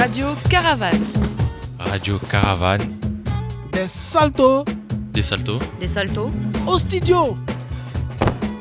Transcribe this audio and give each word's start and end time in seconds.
Radio 0.00 0.34
Caravane. 0.48 1.04
Radio 1.78 2.18
Caravane. 2.30 2.88
Des 3.70 3.86
saltos. 3.86 4.64
Des 5.12 5.20
saltos. 5.20 5.58
Des 5.78 5.88
saltos. 5.88 6.30
Au 6.66 6.78
studio. 6.78 7.36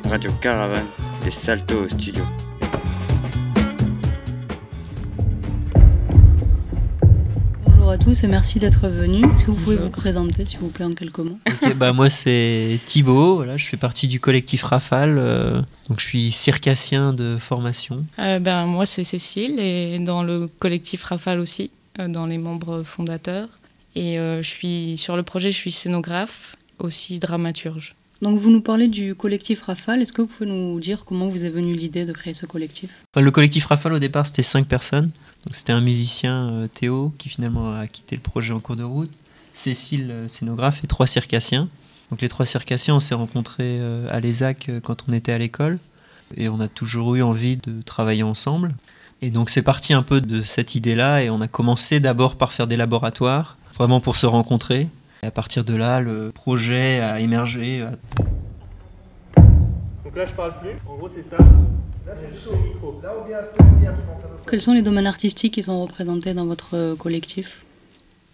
Radio 0.10 0.32
Caravane. 0.42 0.88
Des 1.24 1.32
saltos 1.32 1.86
au 1.86 1.88
studio. 1.88 2.26
Bonjour 7.90 8.02
à 8.04 8.06
tous 8.06 8.24
et 8.24 8.28
merci 8.28 8.60
d'être 8.60 8.88
venus. 8.88 9.26
Est-ce 9.34 9.46
que 9.46 9.50
vous 9.50 9.58
pouvez 9.58 9.76
vous 9.76 9.90
présenter, 9.90 10.46
s'il 10.46 10.60
vous 10.60 10.68
plaît, 10.68 10.86
en 10.86 10.92
quelques 10.92 11.18
mots? 11.18 11.40
Ok, 11.48 11.74
bah 11.76 11.92
moi 11.92 12.12
c'est 12.12 12.80
Thibaut, 12.86 13.38
voilà, 13.38 13.58
je 13.58 13.66
fais 13.66 13.78
partie 13.78 14.08
du 14.08 14.20
collectif 14.20 14.62
Rafale, 14.62 15.18
euh, 15.18 15.60
donc 15.90 16.00
je 16.00 16.06
suis 16.06 16.30
circassien 16.30 17.14
de 17.14 17.38
formation. 17.40 18.06
Euh, 18.20 18.38
ben, 18.38 18.68
moi 18.68 18.86
c'est 18.86 19.04
Cécile 19.04 19.60
et 19.60 19.98
dans 19.98 20.22
le 20.22 20.46
collectif 20.60 21.04
Rafale 21.04 21.40
aussi, 21.40 21.72
euh, 22.00 22.08
dans 22.08 22.28
les 22.28 22.38
membres 22.38 22.84
fondateurs. 22.84 23.50
Et 23.96 24.20
euh, 24.20 24.44
je 24.44 24.48
suis 24.48 24.96
sur 24.96 25.18
le 25.18 25.24
projet, 25.24 25.52
je 25.52 25.58
suis 25.58 25.72
scénographe, 25.72 26.58
aussi 26.78 27.18
dramaturge. 27.18 27.96
Donc 28.22 28.38
vous 28.38 28.50
nous 28.50 28.62
parlez 28.62 28.90
du 28.90 29.16
collectif 29.16 29.62
Rafale. 29.62 30.02
Est-ce 30.02 30.12
que 30.12 30.22
vous 30.22 30.28
pouvez 30.28 30.50
nous 30.50 30.80
dire 30.80 31.06
comment 31.06 31.30
vous 31.30 31.46
est 31.46 31.50
venue 31.50 31.74
l'idée 31.74 32.06
de 32.06 32.12
créer 32.12 32.34
ce 32.34 32.46
collectif? 32.46 32.90
Le 33.16 33.32
collectif 33.32 33.66
Rafale 33.66 33.94
au 33.94 34.00
départ 34.00 34.26
c'était 34.26 34.44
cinq 34.44 34.68
personnes, 34.68 35.12
c'était 35.52 35.72
un 35.72 35.80
musicien 35.80 36.50
euh, 36.50 36.68
Théo 36.68 37.14
qui 37.18 37.30
finalement 37.30 37.74
a 37.74 37.88
quitté 37.88 38.18
le 38.18 38.22
projet 38.22 38.54
en 38.54 38.60
cours 38.60 38.76
de 38.76 38.84
route, 38.84 39.14
Cécile 39.54 40.12
euh, 40.12 40.28
scénographe 40.28 40.84
et 40.84 40.88
trois 40.88 41.08
circassiens. 41.08 41.70
Donc 42.12 42.22
les 42.22 42.28
trois 42.28 42.46
circassiens 42.46 42.96
on 42.96 43.00
s'est 43.00 43.16
rencontrés 43.16 43.78
euh, 43.80 44.08
à 44.10 44.20
l'ESAC 44.20 44.70
quand 44.84 45.06
on 45.08 45.14
était 45.14 45.32
à 45.32 45.38
l'école 45.38 45.80
et 46.36 46.50
on 46.50 46.60
a 46.60 46.68
toujours 46.68 47.16
eu 47.16 47.22
envie 47.22 47.56
de 47.56 47.82
travailler 47.82 48.24
ensemble. 48.24 48.76
Et 49.22 49.32
donc 49.32 49.50
c'est 49.50 49.62
parti 49.62 49.94
un 49.94 50.04
peu 50.04 50.20
de 50.20 50.42
cette 50.42 50.76
idée-là 50.76 51.24
et 51.24 51.30
on 51.30 51.40
a 51.40 51.48
commencé 51.48 52.02
d'abord 52.02 52.36
par 52.36 52.52
faire 52.52 52.68
des 52.68 52.78
laboratoires, 52.78 53.58
vraiment 53.76 54.02
pour 54.02 54.18
se 54.18 54.26
rencontrer. 54.26 54.90
Et 55.24 55.28
à 55.28 55.32
partir 55.32 55.64
de 55.64 55.76
là, 55.76 56.00
le 56.00 56.32
projet 56.32 57.00
a 57.02 57.20
émergé. 57.20 57.86
Donc 59.36 60.16
là, 60.16 60.26
je 60.26 60.34
parle 60.34 60.60
plus. 60.60 60.72
En 60.88 60.96
gros, 60.96 61.10
c'est 61.10 61.28
ça. 61.28 61.38
Là, 61.38 62.14
c'est 62.20 62.32
le 62.32 62.38
chaud. 62.38 63.00
Là 63.04 63.14
où 63.18 63.28
vient 63.28 63.38
cette 63.42 63.68
lumière, 63.74 63.94
je 63.96 64.02
pense 64.02 64.24
à 64.24 64.28
peu 64.28 64.36
près. 64.36 64.52
Quels 64.52 64.62
sont 64.62 64.74
les 64.74 64.82
domaines 64.82 65.08
artistiques 65.08 65.54
qui 65.54 65.64
sont 65.64 65.82
représentés 65.82 66.34
dans 66.34 66.46
votre 66.46 66.70
euh, 66.74 66.96
collectif? 66.96 67.64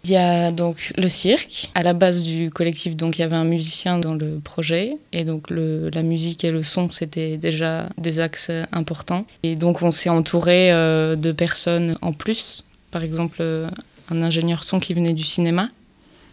Il 0.04 0.10
y 0.10 0.16
a 0.16 0.52
donc 0.52 0.92
le 0.96 1.08
cirque. 1.08 1.70
À 1.74 1.82
la 1.82 1.92
base 1.92 2.22
du 2.22 2.50
collectif, 2.50 2.94
donc 2.94 3.18
il 3.18 3.22
y 3.22 3.24
avait 3.24 3.34
un 3.34 3.44
musicien 3.44 3.98
dans 3.98 4.14
le 4.14 4.38
projet. 4.38 4.96
Et 5.12 5.24
donc 5.24 5.50
le, 5.50 5.90
la 5.90 6.02
musique 6.02 6.44
et 6.44 6.52
le 6.52 6.62
son, 6.62 6.88
c'était 6.92 7.36
déjà 7.36 7.88
des 7.98 8.20
axes 8.20 8.52
importants. 8.70 9.26
Et 9.42 9.56
donc 9.56 9.82
on 9.82 9.90
s'est 9.90 10.08
entouré 10.08 10.72
euh, 10.72 11.16
de 11.16 11.32
personnes 11.32 11.98
en 12.02 12.12
plus. 12.12 12.62
Par 12.92 13.02
exemple, 13.02 13.38
euh, 13.40 13.68
un 14.10 14.22
ingénieur 14.22 14.62
son 14.62 14.78
qui 14.78 14.94
venait 14.94 15.12
du 15.12 15.24
cinéma 15.24 15.70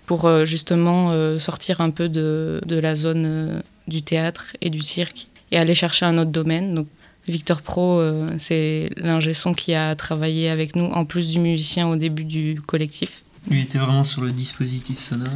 pour 0.06 0.26
euh, 0.26 0.46
justement 0.46 1.12
euh, 1.12 1.40
sortir 1.40 1.82
un 1.82 1.90
peu 1.90 2.10
de, 2.10 2.62
de 2.66 2.78
la 2.78 2.96
zone 2.96 3.24
euh, 3.26 3.60
du 3.88 4.02
théâtre 4.02 4.56
et 4.62 4.70
du 4.70 4.82
cirque 4.82 5.28
et 5.52 5.58
aller 5.58 5.76
chercher 5.76 6.06
un 6.06 6.18
autre 6.18 6.32
domaine. 6.32 6.74
Donc 6.76 6.88
Victor 7.28 7.62
Pro, 7.62 8.00
euh, 8.00 8.30
c'est 8.38 8.90
l'ingé 8.98 9.34
son 9.34 9.54
qui 9.54 9.74
a 9.74 9.96
travaillé 9.96 10.50
avec 10.50 10.76
nous 10.76 10.86
en 10.86 11.06
plus 11.06 11.30
du 11.30 11.40
musicien 11.40 11.88
au 11.88 11.96
début 11.96 12.26
du 12.26 12.60
collectif. 12.66 13.24
Lui 13.50 13.62
était 13.62 13.78
vraiment 13.78 14.04
sur 14.04 14.22
le 14.22 14.32
dispositif 14.32 15.00
sonore. 15.00 15.30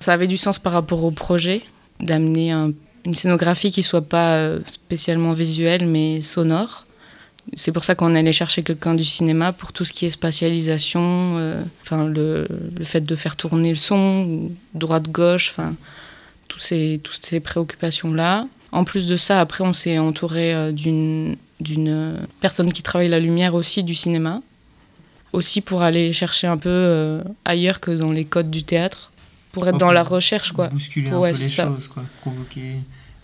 Ça 0.00 0.12
avait 0.14 0.26
du 0.26 0.36
sens 0.36 0.58
par 0.58 0.72
rapport 0.72 1.04
au 1.04 1.10
projet 1.10 1.62
d'amener 2.00 2.50
un- 2.52 2.72
une 3.06 3.14
scénographie 3.14 3.70
qui 3.70 3.82
soit 3.82 4.02
pas 4.08 4.50
spécialement 4.66 5.34
visuelle 5.34 5.86
mais 5.86 6.22
sonore. 6.22 6.83
C'est 7.56 7.72
pour 7.72 7.84
ça 7.84 7.94
qu'on 7.94 8.14
allait 8.14 8.32
chercher 8.32 8.62
quelqu'un 8.62 8.94
du 8.94 9.04
cinéma 9.04 9.52
pour 9.52 9.72
tout 9.72 9.84
ce 9.84 9.92
qui 9.92 10.06
est 10.06 10.10
spatialisation, 10.10 11.36
euh, 11.38 11.62
enfin 11.82 12.06
le, 12.06 12.48
le 12.76 12.84
fait 12.84 13.02
de 13.02 13.14
faire 13.16 13.36
tourner 13.36 13.68
le 13.70 13.76
son, 13.76 14.50
droite-gauche, 14.74 15.50
enfin 15.50 15.74
tous 16.48 16.58
ces, 16.58 17.00
toutes 17.04 17.24
ces 17.24 17.40
préoccupations-là. 17.40 18.46
En 18.72 18.84
plus 18.84 19.06
de 19.06 19.16
ça, 19.16 19.40
après 19.40 19.62
on 19.62 19.72
s'est 19.72 19.98
entouré 19.98 20.54
euh, 20.54 20.72
d'une 20.72 21.36
d'une 21.60 21.88
euh, 21.88 22.16
personne 22.40 22.72
qui 22.72 22.82
travaille 22.82 23.08
la 23.08 23.20
lumière 23.20 23.54
aussi 23.54 23.84
du 23.84 23.94
cinéma, 23.94 24.42
aussi 25.32 25.60
pour 25.60 25.82
aller 25.82 26.12
chercher 26.12 26.46
un 26.48 26.56
peu 26.58 26.68
euh, 26.70 27.22
ailleurs 27.44 27.78
que 27.80 27.90
dans 27.92 28.10
les 28.10 28.24
codes 28.24 28.50
du 28.50 28.64
théâtre, 28.64 29.12
pour 29.52 29.68
être 29.68 29.74
Oh, 29.76 29.78
dans 29.78 29.86
pour 29.86 29.92
la 29.94 30.02
recherche 30.02 30.52
quoi. 30.52 30.68
Bousculer 30.68 31.10
Ouais, 31.12 31.30
un 31.30 31.32
peu 31.32 31.38
les 31.38 31.48
ça. 31.48 31.66
choses, 31.66 31.88
quoi. 31.88 32.02
Provoquer. 32.22 32.76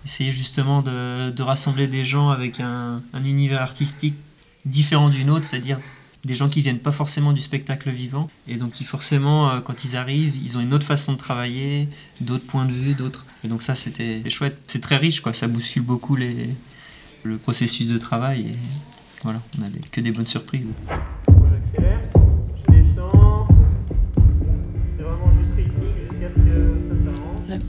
Essayer 0.04 0.32
justement 0.32 0.82
de, 0.82 1.30
de 1.30 1.42
rassembler 1.42 1.86
des 1.86 2.04
gens 2.04 2.30
avec 2.30 2.60
un, 2.60 3.02
un 3.12 3.24
univers 3.24 3.60
artistique 3.60 4.14
différent 4.64 5.08
du 5.08 5.24
nôtre, 5.24 5.46
c'est-à-dire 5.46 5.78
des 6.24 6.34
gens 6.34 6.48
qui 6.48 6.60
viennent 6.60 6.78
pas 6.78 6.92
forcément 6.92 7.32
du 7.32 7.40
spectacle 7.40 7.90
vivant. 7.90 8.28
Et 8.48 8.56
donc 8.56 8.72
qui 8.72 8.84
forcément 8.84 9.50
euh, 9.50 9.60
quand 9.60 9.84
ils 9.84 9.96
arrivent 9.96 10.36
ils 10.36 10.58
ont 10.58 10.60
une 10.60 10.74
autre 10.74 10.86
façon 10.86 11.12
de 11.12 11.18
travailler 11.18 11.88
d'autres 12.20 12.46
points 12.46 12.66
de 12.66 12.72
vue 12.72 12.94
d'autres. 12.94 13.24
Et 13.44 13.48
donc 13.48 13.62
ça 13.62 13.74
c'était 13.74 14.28
chouette. 14.28 14.58
C'est 14.66 14.80
très 14.80 14.96
riche 14.96 15.20
quoi. 15.20 15.32
Ça 15.32 15.48
bouscule 15.48 15.82
beaucoup 15.82 16.16
les 16.16 16.48
le 17.22 17.36
processus 17.36 17.86
de 17.86 17.98
travail 17.98 18.40
et 18.48 18.58
voilà 19.22 19.42
on 19.58 19.62
a 19.62 19.66
que 19.90 20.00
des 20.00 20.10
bonnes 20.10 20.26
surprises 20.26 20.66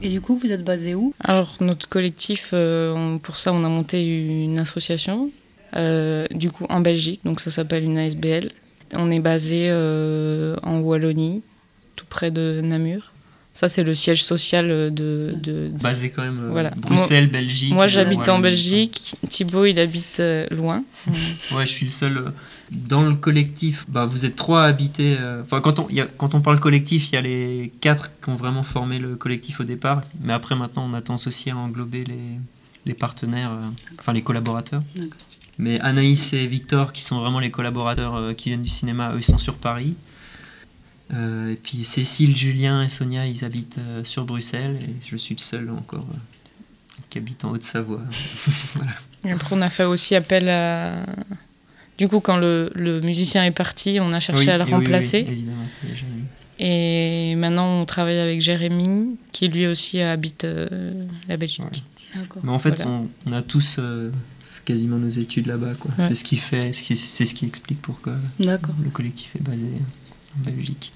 Et 0.02 0.10
du 0.10 0.22
coup, 0.22 0.38
vous 0.38 0.52
êtes 0.52 0.64
basé 0.64 0.96
où? 0.96 1.14
Alors 1.24 1.58
notre 1.62 1.88
collectif, 1.88 2.52
euh, 2.54 3.18
pour 3.18 3.38
ça 3.38 3.54
on 3.54 3.64
a 3.64 3.70
monté 3.70 4.06
une 4.06 4.60
association, 4.60 5.30
euh, 5.76 6.26
du 6.32 6.50
coup 6.52 6.66
en 6.70 6.82
Belgique, 6.82 7.22
donc 7.24 7.40
ça 7.40 7.52
s'appelle 7.52 7.84
une 7.84 7.98
ASBL. 7.98 8.50
On 8.94 9.10
est 9.10 9.20
basé 9.20 9.68
euh, 9.70 10.56
en 10.64 10.80
Wallonie, 10.80 11.42
tout 11.96 12.06
près 12.10 12.32
de 12.32 12.62
Namur. 12.64 13.14
Ça 13.54 13.68
c'est 13.70 13.84
le 13.84 13.94
siège 13.94 14.24
social 14.24 14.68
de... 14.68 15.34
de- 15.36 15.72
basé 15.82 16.10
quand 16.10 16.24
même 16.24 16.48
Voilà. 16.52 16.72
Bruxelles 16.78 17.28
Belgique 17.28 17.74
Moi 17.74 17.88
j'habite 17.88 18.28
en 18.30 18.40
Belgique, 18.40 19.16
Thibaut 19.28 19.66
il 19.66 19.78
habite 19.80 20.22
loin. 20.52 20.84
Ouais, 21.54 21.66
je 21.66 21.72
suis 21.72 21.86
le 21.86 21.92
seul. 21.92 22.32
Dans 22.72 23.02
le 23.04 23.16
collectif, 23.16 23.86
bah, 23.90 24.06
vous 24.06 24.24
êtes 24.26 24.36
trois 24.38 24.64
à 24.64 24.68
habiter. 24.68 25.18
euh, 25.20 25.42
Enfin, 25.44 25.60
quand, 25.60 25.80
on, 25.80 25.88
il 25.90 25.96
y 25.98 26.02
a- 26.02 26.08
quand 26.08 26.34
on 26.36 26.42
parle 26.42 26.60
collectif, 26.60 27.10
il 27.10 27.16
y 27.16 27.18
a 27.18 27.22
les 27.22 27.72
quatre 27.82 28.10
qui 28.24 28.30
ont 28.30 28.38
vraiment 28.38 28.64
formé 28.64 28.98
le 28.98 29.16
collectif 29.18 29.60
au 29.60 29.64
départ. 29.66 30.04
Mais 30.22 30.32
après, 30.34 30.56
maintenant, 30.56 30.88
on 30.90 30.94
a 30.94 31.02
tendance 31.02 31.28
aussi 31.28 31.50
à 31.50 31.58
englober 31.58 32.04
les, 32.06 32.38
les 32.86 32.94
partenaires, 32.94 33.52
euh, 33.52 33.68
enfin 34.00 34.14
les 34.14 34.22
collaborateurs. 34.22 34.82
Mais 35.58 35.80
Anaïs 35.82 36.32
et 36.34 36.48
Victor, 36.48 36.94
qui 36.94 37.04
sont 37.04 37.20
vraiment 37.20 37.40
les 37.42 37.52
collaborateurs 37.52 38.16
euh, 38.16 38.34
qui 38.34 38.50
viennent 38.50 38.64
du 38.64 38.70
cinéma, 38.70 39.12
eux, 39.14 39.18
ils 39.20 39.24
sont 39.24 39.38
sur 39.38 39.56
Paris. 39.56 39.96
Euh, 41.14 41.52
et 41.52 41.56
puis 41.58 41.84
Cécile, 41.84 42.38
Julien 42.38 42.84
et 42.84 42.90
Sonia, 42.90 43.28
ils 43.28 43.44
habitent 43.44 43.80
euh, 43.80 44.04
sur 44.06 44.24
Bruxelles. 44.24 44.80
Et 44.82 44.96
je 45.06 45.18
suis 45.18 45.36
le 45.36 45.42
seul 45.42 45.70
encore 45.72 46.06
euh, 46.14 46.18
qui 47.10 47.18
habite 47.18 47.44
en 47.44 47.52
Haute-Savoie. 47.52 48.02
Et 49.26 49.32
après, 49.32 49.56
on 49.56 49.60
a 49.60 49.70
fait 49.70 49.84
aussi 49.84 50.16
appel 50.16 50.48
à. 50.50 50.94
Du 52.02 52.08
coup, 52.08 52.20
quand 52.20 52.38
le, 52.38 52.72
le 52.74 53.00
musicien 53.02 53.46
est 53.46 53.52
parti, 53.52 54.00
on 54.02 54.12
a 54.12 54.20
cherché 54.20 54.46
Oui, 54.46 54.50
à 54.50 54.58
le 54.58 54.64
et 54.64 54.66
oui, 54.66 54.72
oui, 54.72 54.76
remplacer. 54.78 55.28
Et 56.58 57.36
maintenant, 57.36 57.80
on 57.80 57.86
travaille 57.86 58.18
avec 58.18 58.42
Jérémy, 58.42 59.18
qui 59.32 59.48
lui 59.50 59.68
aussi 59.68 60.02
habite 60.02 60.44
euh, 60.46 60.68
la 61.28 61.38
Belgique. 61.38 61.62
Ouais. 62.16 62.22
Mais 62.44 62.50
en 62.50 62.58
fait, 62.58 62.82
Voilà. 62.82 62.90
on, 62.92 63.08
on 63.28 63.34
a 63.34 63.44
tous 63.44 63.76
euh, 63.78 64.10
fait 64.44 64.62
quasiment 64.66 64.98
nos 64.98 65.10
études 65.10 65.46
là-bas. 65.46 65.76
quoi. 65.80 65.92
Ouais. 66.00 66.06
C'est 66.08 66.16
ce 66.16 66.24
qui 66.24 66.38
fait, 66.38 66.72
c'est 66.74 66.96
ce 67.26 67.36
qui 67.36 67.46
explique 67.46 67.84
pourquoi 67.84 68.14
le 68.40 68.58
collectif 68.92 69.36
est 69.36 69.44
basé 69.44 69.68
en 70.40 70.50
Belgique. 70.50 70.94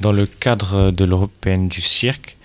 Dans 0.00 0.12
le 0.12 0.24
cadre 0.24 0.90
de 0.92 1.04
l'Européenne 1.04 1.68
du 1.68 1.82
cirque, 1.82 2.38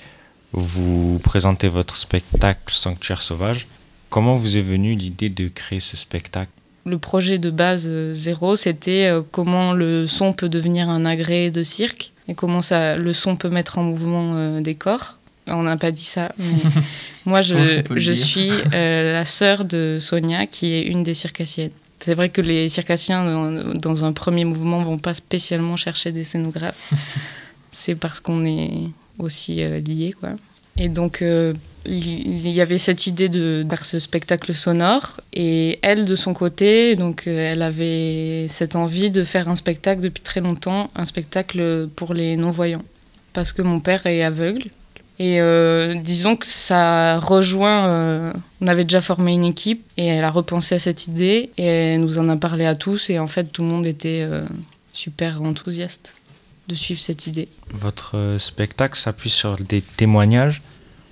vous 0.52 1.20
présentez 1.24 1.70
votre 1.70 1.96
spectacle 1.96 2.74
Sanctuaire 2.74 3.22
sauvage. 3.22 3.68
Comment 4.10 4.36
vous 4.36 4.58
est 4.58 4.62
venue 4.62 4.96
l'idée 4.96 5.30
de 5.30 5.48
créer 5.48 5.80
ce 5.80 5.96
spectacle? 5.96 6.52
Le 6.86 6.98
projet 6.98 7.40
de 7.40 7.50
base 7.50 7.88
euh, 7.88 8.14
zéro, 8.14 8.58
c'était 8.58 9.06
euh, 9.06 9.22
comment 9.32 9.72
le 9.72 10.06
son 10.06 10.34
peut 10.34 10.50
devenir 10.50 10.90
un 10.90 11.06
agrès 11.06 11.50
de 11.50 11.64
cirque 11.64 12.12
et 12.28 12.36
comment 12.36 12.62
ça, 12.62 12.98
le 12.98 13.14
son 13.14 13.38
peut 13.38 13.50
mettre 13.50 13.78
en 13.78 13.84
mouvement 13.84 14.34
euh, 14.36 14.62
des 14.62 14.76
corps. 14.76 15.18
On 15.48 15.64
n'a 15.64 15.78
pas 15.78 15.92
dit 15.92 16.04
ça, 16.04 16.32
mais 16.38 16.70
moi 17.26 17.40
je, 17.42 18.12
suis 18.12 18.52
euh, 18.74 19.14
la 19.14 19.26
sœur 19.26 19.64
de 19.64 19.98
Sonia 20.02 20.46
qui 20.46 20.74
est 20.74 20.82
une 20.82 21.04
des 21.04 21.14
circassiennes. 21.14 21.72
C'est 22.00 22.16
vrai 22.16 22.30
que 22.30 22.42
les 22.42 22.68
circassiens, 22.68 23.24
dans, 23.24 23.74
dans 23.74 24.06
un 24.06 24.12
premier 24.12 24.44
mouvement, 24.44 24.84
vont 24.84 24.98
pas 24.98 25.14
spécialement 25.14 25.78
chercher 25.78 26.12
des 26.12 26.26
scénographes. 26.26 26.92
C'est 27.76 27.96
parce 27.96 28.22
qu'on 28.22 28.46
est 28.46 28.72
aussi 29.20 29.62
euh, 29.62 29.80
liés, 29.82 30.14
quoi. 30.18 30.30
Et 30.78 30.88
donc, 30.88 31.22
euh, 31.22 31.54
il 31.86 32.50
y 32.50 32.62
avait 32.62 32.78
cette 32.78 33.06
idée 33.06 33.28
de 33.28 33.66
faire 33.70 33.84
ce 33.86 34.00
spectacle 34.00 34.54
sonore. 34.54 35.20
Et 35.34 35.78
elle, 35.82 36.06
de 36.06 36.16
son 36.16 36.34
côté, 36.34 36.96
donc, 36.96 37.28
euh, 37.28 37.52
elle 37.52 37.62
avait 37.62 38.48
cette 38.48 38.78
envie 38.78 39.12
de 39.12 39.26
faire 39.26 39.50
un 39.50 39.58
spectacle 39.58 40.02
depuis 40.02 40.24
très 40.24 40.40
longtemps, 40.40 40.90
un 40.96 41.06
spectacle 41.06 41.90
pour 41.98 42.14
les 42.14 42.38
non-voyants. 42.38 42.84
Parce 43.34 43.52
que 43.52 43.62
mon 43.62 43.82
père 43.82 44.06
est 44.06 44.24
aveugle, 44.24 44.70
Et 45.20 45.40
disons 46.02 46.38
que 46.38 46.46
ça 46.46 47.20
rejoint. 47.20 48.34
on 48.62 48.68
avait 48.68 48.84
déjà 48.86 49.02
formé 49.02 49.34
une 49.34 49.44
équipe 49.44 49.84
et 49.98 50.06
elle 50.06 50.24
a 50.24 50.32
repensé 50.32 50.76
à 50.76 50.80
cette 50.80 51.08
idée 51.08 51.50
et 51.58 51.66
elle 51.66 52.02
nous 52.02 52.20
en 52.20 52.30
a 52.30 52.38
parlé 52.38 52.66
à 52.66 52.76
tous. 52.76 53.10
Et 53.10 53.20
en 53.20 53.28
fait, 53.28 53.46
tout 53.52 53.62
le 53.62 53.68
monde 53.68 53.86
était 53.86 54.26
super 54.94 55.42
enthousiaste 55.42 56.16
de 56.68 56.76
suivre 56.76 57.00
cette 57.00 57.28
idée. 57.28 57.48
Votre 57.74 58.18
euh, 58.18 58.40
spectacle 58.40 58.98
s'appuie 58.98 59.30
sur 59.30 59.58
des 59.58 59.82
témoignages. 59.82 60.62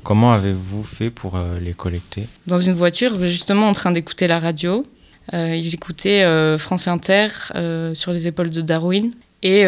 Comment 0.03 0.33
avez-vous 0.33 0.83
fait 0.83 1.09
pour 1.09 1.35
euh, 1.35 1.59
les 1.59 1.73
collecter? 1.73 2.27
Dans 2.47 2.57
une 2.57 2.73
voiture, 2.73 3.23
justement 3.23 3.67
en 3.69 3.73
train 3.73 3.91
d'écouter 3.91 4.27
la 4.27 4.39
radio, 4.39 4.85
euh, 5.33 5.55
ils 5.55 5.73
écoutaient 5.73 6.23
euh, 6.23 6.57
France 6.57 6.87
Inter 6.87 7.27
euh, 7.55 7.93
sur 7.93 8.11
les 8.11 8.27
épaules 8.27 8.49
de 8.49 8.61
Darwin. 8.61 9.11
Et 9.45 9.65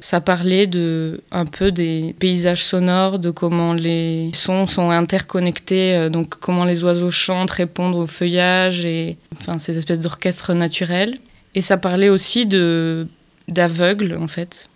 ça 0.00 0.20
parlait 0.20 0.66
de, 0.66 1.20
un 1.30 1.44
peu 1.44 1.70
des 1.70 2.12
paysages 2.18 2.64
sonores, 2.64 3.20
de 3.20 3.30
comment 3.30 3.72
les 3.72 4.32
sons 4.34 4.66
sont 4.66 4.90
interconnectés, 4.90 6.10
donc 6.10 6.34
comment 6.40 6.64
les 6.64 6.82
oiseaux 6.82 7.12
chantent, 7.12 7.52
répondent 7.52 7.94
au 7.94 8.08
feuillage, 8.08 8.84
et 8.84 9.16
enfin 9.32 9.60
ces 9.60 9.78
espèces 9.78 10.00
d'orchestres 10.00 10.54
naturels. 10.54 11.14
Et 11.54 11.60
ça 11.60 11.76
parlait 11.76 12.08
aussi 12.08 12.46
de 12.46 13.06
d'aveugles, 13.46 14.18
en 14.20 14.26
fait. 14.26 14.70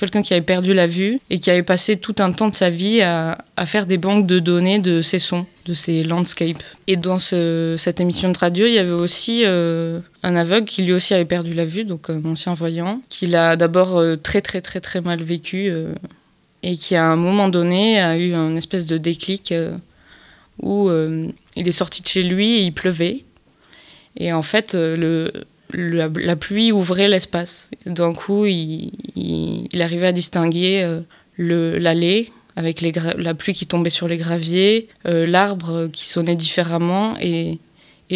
Quelqu'un 0.00 0.22
qui 0.22 0.32
avait 0.32 0.40
perdu 0.40 0.72
la 0.72 0.86
vue 0.86 1.20
et 1.28 1.38
qui 1.38 1.50
avait 1.50 1.62
passé 1.62 1.98
tout 1.98 2.14
un 2.20 2.32
temps 2.32 2.48
de 2.48 2.54
sa 2.54 2.70
vie 2.70 3.02
à, 3.02 3.36
faire 3.66 3.84
des 3.84 3.98
banques 3.98 4.26
de 4.26 4.38
données 4.38 4.78
de 4.78 5.02
ces 5.02 5.18
sons, 5.18 5.44
de 5.66 5.74
ces 5.74 6.02
landscapes. 6.04 6.62
Et 6.86 6.96
dans 6.96 7.18
ce- 7.18 7.76
cette 7.78 8.00
émission 8.00 8.32
de 8.32 8.38
radio, 8.38 8.66
il 8.66 8.72
y 8.72 8.78
avait 8.78 8.90
aussi 8.92 9.42
euh, 9.44 10.00
un 10.22 10.36
aveugle 10.36 10.66
qui 10.66 10.82
lui 10.84 10.94
aussi 10.94 11.12
avait 11.12 11.26
perdu 11.26 11.52
la 11.52 11.66
vue, 11.66 11.84
donc 11.84 12.08
un 12.08 12.24
ancien 12.24 12.54
voyant, 12.54 13.02
qui 13.10 13.26
l'a 13.26 13.56
d'abord 13.56 13.98
euh, 13.98 14.16
très 14.16 14.40
très 14.40 14.62
très 14.62 14.80
très 14.80 15.02
mal 15.02 15.22
vécu 15.22 15.68
euh, 15.68 15.92
et 16.62 16.76
qui 16.78 16.96
à 16.96 17.04
un 17.04 17.16
moment 17.16 17.48
donné 17.50 18.00
a 18.00 18.16
eu 18.16 18.32
un 18.32 18.56
espèce 18.56 18.86
de 18.86 18.96
déclic 18.96 19.52
euh, 19.52 19.72
où 20.62 20.88
euh, 20.88 21.28
il 21.56 21.68
est 21.68 21.72
sorti 21.72 22.00
de 22.00 22.06
chez 22.08 22.22
lui 22.22 22.54
et 22.54 22.62
il 22.62 22.72
pleuvait. 22.72 23.24
Et 24.16 24.32
en 24.32 24.42
fait, 24.42 24.74
euh, 24.74 24.96
le, 24.96 25.32
la, 25.72 26.36
pluie 26.36 26.72
ouvrait 26.72 27.08
l'espace. 27.08 27.70
D'un 27.86 28.12
coup, 28.12 28.46
il, 28.46 29.68
arrivait 29.80 30.08
à 30.08 30.12
distinguer 30.12 30.82
euh, 30.82 31.78
l'allée 31.78 32.30
avec 32.56 32.80
la 32.82 33.34
pluie 33.34 33.54
qui 33.54 33.66
tombait 33.66 33.90
sur 33.90 34.08
les 34.08 34.16
graviers, 34.16 34.88
euh, 35.06 35.26
l'arbre 35.26 35.88
qui 35.92 36.08
sonnait 36.08 36.36
différemment. 36.36 37.14
Et, 37.20 37.58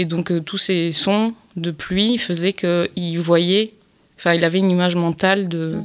donc, 0.04 0.30
euh, 0.30 0.40
tous 0.40 0.58
ces 0.58 0.92
sons 0.92 1.34
de 1.56 1.70
pluie 1.70 2.18
faisaient 2.18 2.52
qu'il 2.52 3.18
voyait, 3.18 3.72
enfin, 4.18 4.34
il 4.34 4.44
avait 4.44 4.58
une 4.58 4.70
image 4.70 4.96
mentale 4.96 5.48
de, 5.48 5.82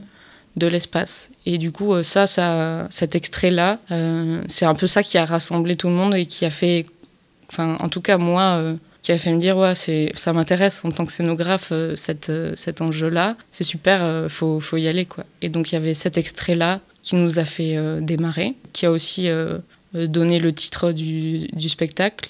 l'espace. 0.62 1.32
Et 1.46 1.58
du 1.58 1.72
coup, 1.72 2.04
ça, 2.04 2.28
ça 2.28 2.88
cet 2.90 3.16
extrait-là, 3.16 3.80
c'est 4.50 4.66
un 4.66 4.74
peu 4.74 4.88
ça 4.88 5.04
qui 5.04 5.18
a 5.18 5.24
rassemblé 5.24 5.78
tout 5.78 5.88
le 5.88 5.94
monde 5.94 6.14
et 6.14 6.26
qui 6.26 6.44
a 6.44 6.50
fait, 6.50 6.86
enfin, 7.50 7.78
en 7.80 7.88
tout 7.88 8.02
cas, 8.02 8.18
moi, 8.18 8.62
qui 9.02 9.12
a 9.12 9.18
fait 9.18 9.32
me 9.32 9.40
dire 9.40 9.58
ouais 9.58 9.76
c'est 9.76 10.12
ça 10.16 10.34
m'intéresse 10.34 10.84
en 10.84 10.92
tant 10.92 11.06
que 11.06 11.12
scénographe 11.12 11.70
euh, 11.72 11.96
euh, 12.30 12.54
cet 12.56 12.82
enjeu 12.82 13.10
là 13.10 13.38
c'est 13.52 13.64
super 13.64 14.04
euh, 14.04 14.30
faut, 14.30 14.60
faut 14.60 14.78
y 14.78 14.88
aller 14.88 15.06
quoi. 15.06 15.26
Et 15.42 15.50
donc 15.50 15.72
il 15.72 15.76
y 15.76 15.78
avait 15.78 15.94
cet 15.94 16.18
extrait 16.18 16.56
là 16.56 16.82
qui 17.04 17.16
nous 17.16 17.40
a 17.40 17.46
fait 17.46 17.78
euh, 17.78 18.02
démarrer 18.02 18.56
qui 18.74 18.86
a 18.86 18.92
aussi 18.92 19.30
euh, 19.30 19.60
donné 19.94 20.40
le 20.40 20.54
titre 20.54 20.92
du, 20.92 21.48
du 21.48 21.70
spectacle. 21.70 22.30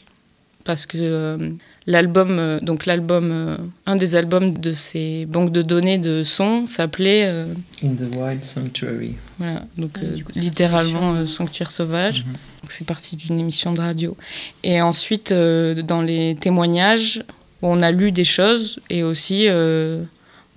Parce 0.63 0.85
que 0.85 1.55
l'album 1.87 2.37
euh, 2.39 2.59
donc 2.61 2.85
l'album 2.85 3.29
euh, 3.31 3.57
un 3.85 3.95
des 3.95 4.15
albums 4.15 4.57
de 4.57 4.71
ces 4.71 5.25
banques 5.25 5.51
de 5.51 5.61
données 5.61 5.97
de 5.97 6.23
sons 6.23 6.67
s'appelait 6.67 7.25
euh, 7.25 7.45
In 7.83 7.89
the 7.95 8.15
Wild 8.15 8.43
Sanctuary. 8.43 9.15
voilà, 9.37 9.63
donc 9.77 9.91
Ah, 9.95 9.99
euh, 10.05 10.17
coup, 10.21 10.31
littéralement 10.35 11.13
euh, 11.13 11.25
Sanctuaire 11.25 11.71
sauvage. 11.71 12.23
Donc, 12.23 12.71
C'est 12.71 12.85
parti 12.85 13.15
d'une 13.15 13.39
émission 13.39 13.73
de 13.73 13.79
radio. 13.81 14.15
Et 14.63 14.81
ensuite, 14.81 15.31
euh, 15.31 15.81
dans 15.81 16.01
les 16.01 16.35
témoignages, 16.35 17.23
on 17.61 17.81
a 17.81 17.91
lu 17.91 18.11
des 18.11 18.25
choses 18.25 18.79
et 18.89 19.01
aussi 19.03 19.45
euh, 19.47 20.03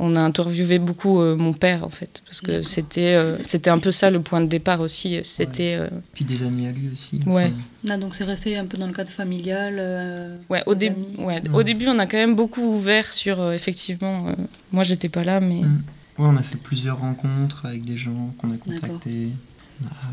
on 0.04 0.16
a 0.16 0.20
interviewé 0.20 0.78
beaucoup 0.78 1.20
euh, 1.20 1.36
mon 1.36 1.52
père 1.52 1.84
en 1.84 1.88
fait, 1.90 2.22
parce 2.26 2.40
que 2.40 2.62
c'était 2.62 3.14
euh, 3.14 3.36
c'était 3.42 3.70
un 3.70 3.78
peu 3.78 3.92
ça 3.92 4.10
le 4.10 4.20
point 4.20 4.40
de 4.40 4.46
départ 4.46 4.80
aussi. 4.80 5.20
C'était 5.22 5.76
euh, 5.78 5.88
Puis 6.12 6.24
des 6.24 6.42
amis 6.42 6.66
à 6.66 6.72
lui 6.72 6.88
aussi. 6.92 7.20
Ouais. 7.26 7.52
Ah, 7.88 7.96
donc 7.96 8.14
c'est 8.16 8.24
resté 8.24 8.56
un 8.56 8.66
peu 8.66 8.76
dans 8.78 8.86
le 8.88 8.92
cadre 8.92 9.10
familial. 9.10 9.76
euh, 9.78 10.36
ouais, 10.50 10.62
au 10.66 10.74
début, 10.74 11.00
ouais, 11.18 11.24
Ouais. 11.24 11.42
au 11.52 11.62
début, 11.62 11.86
on 11.88 11.98
a 11.98 12.06
quand 12.06 12.16
même 12.16 12.34
beaucoup 12.34 12.62
ouvert 12.62 13.12
sur 13.12 13.40
euh, 13.40 13.52
effectivement. 13.52 14.26
euh, 14.28 14.32
moi, 14.72 14.82
j'étais 14.84 15.08
pas 15.08 15.24
là, 15.24 15.40
mais 15.40 15.62
Mm. 15.62 15.82
Ouais, 16.18 16.26
on 16.28 16.36
a 16.36 16.42
fait 16.42 16.56
plusieurs 16.58 16.98
rencontres 17.00 17.64
avec 17.64 17.84
des 17.84 17.96
gens 17.96 18.34
qu'on 18.38 18.50
a 18.50 18.56
contactés. 18.58 19.28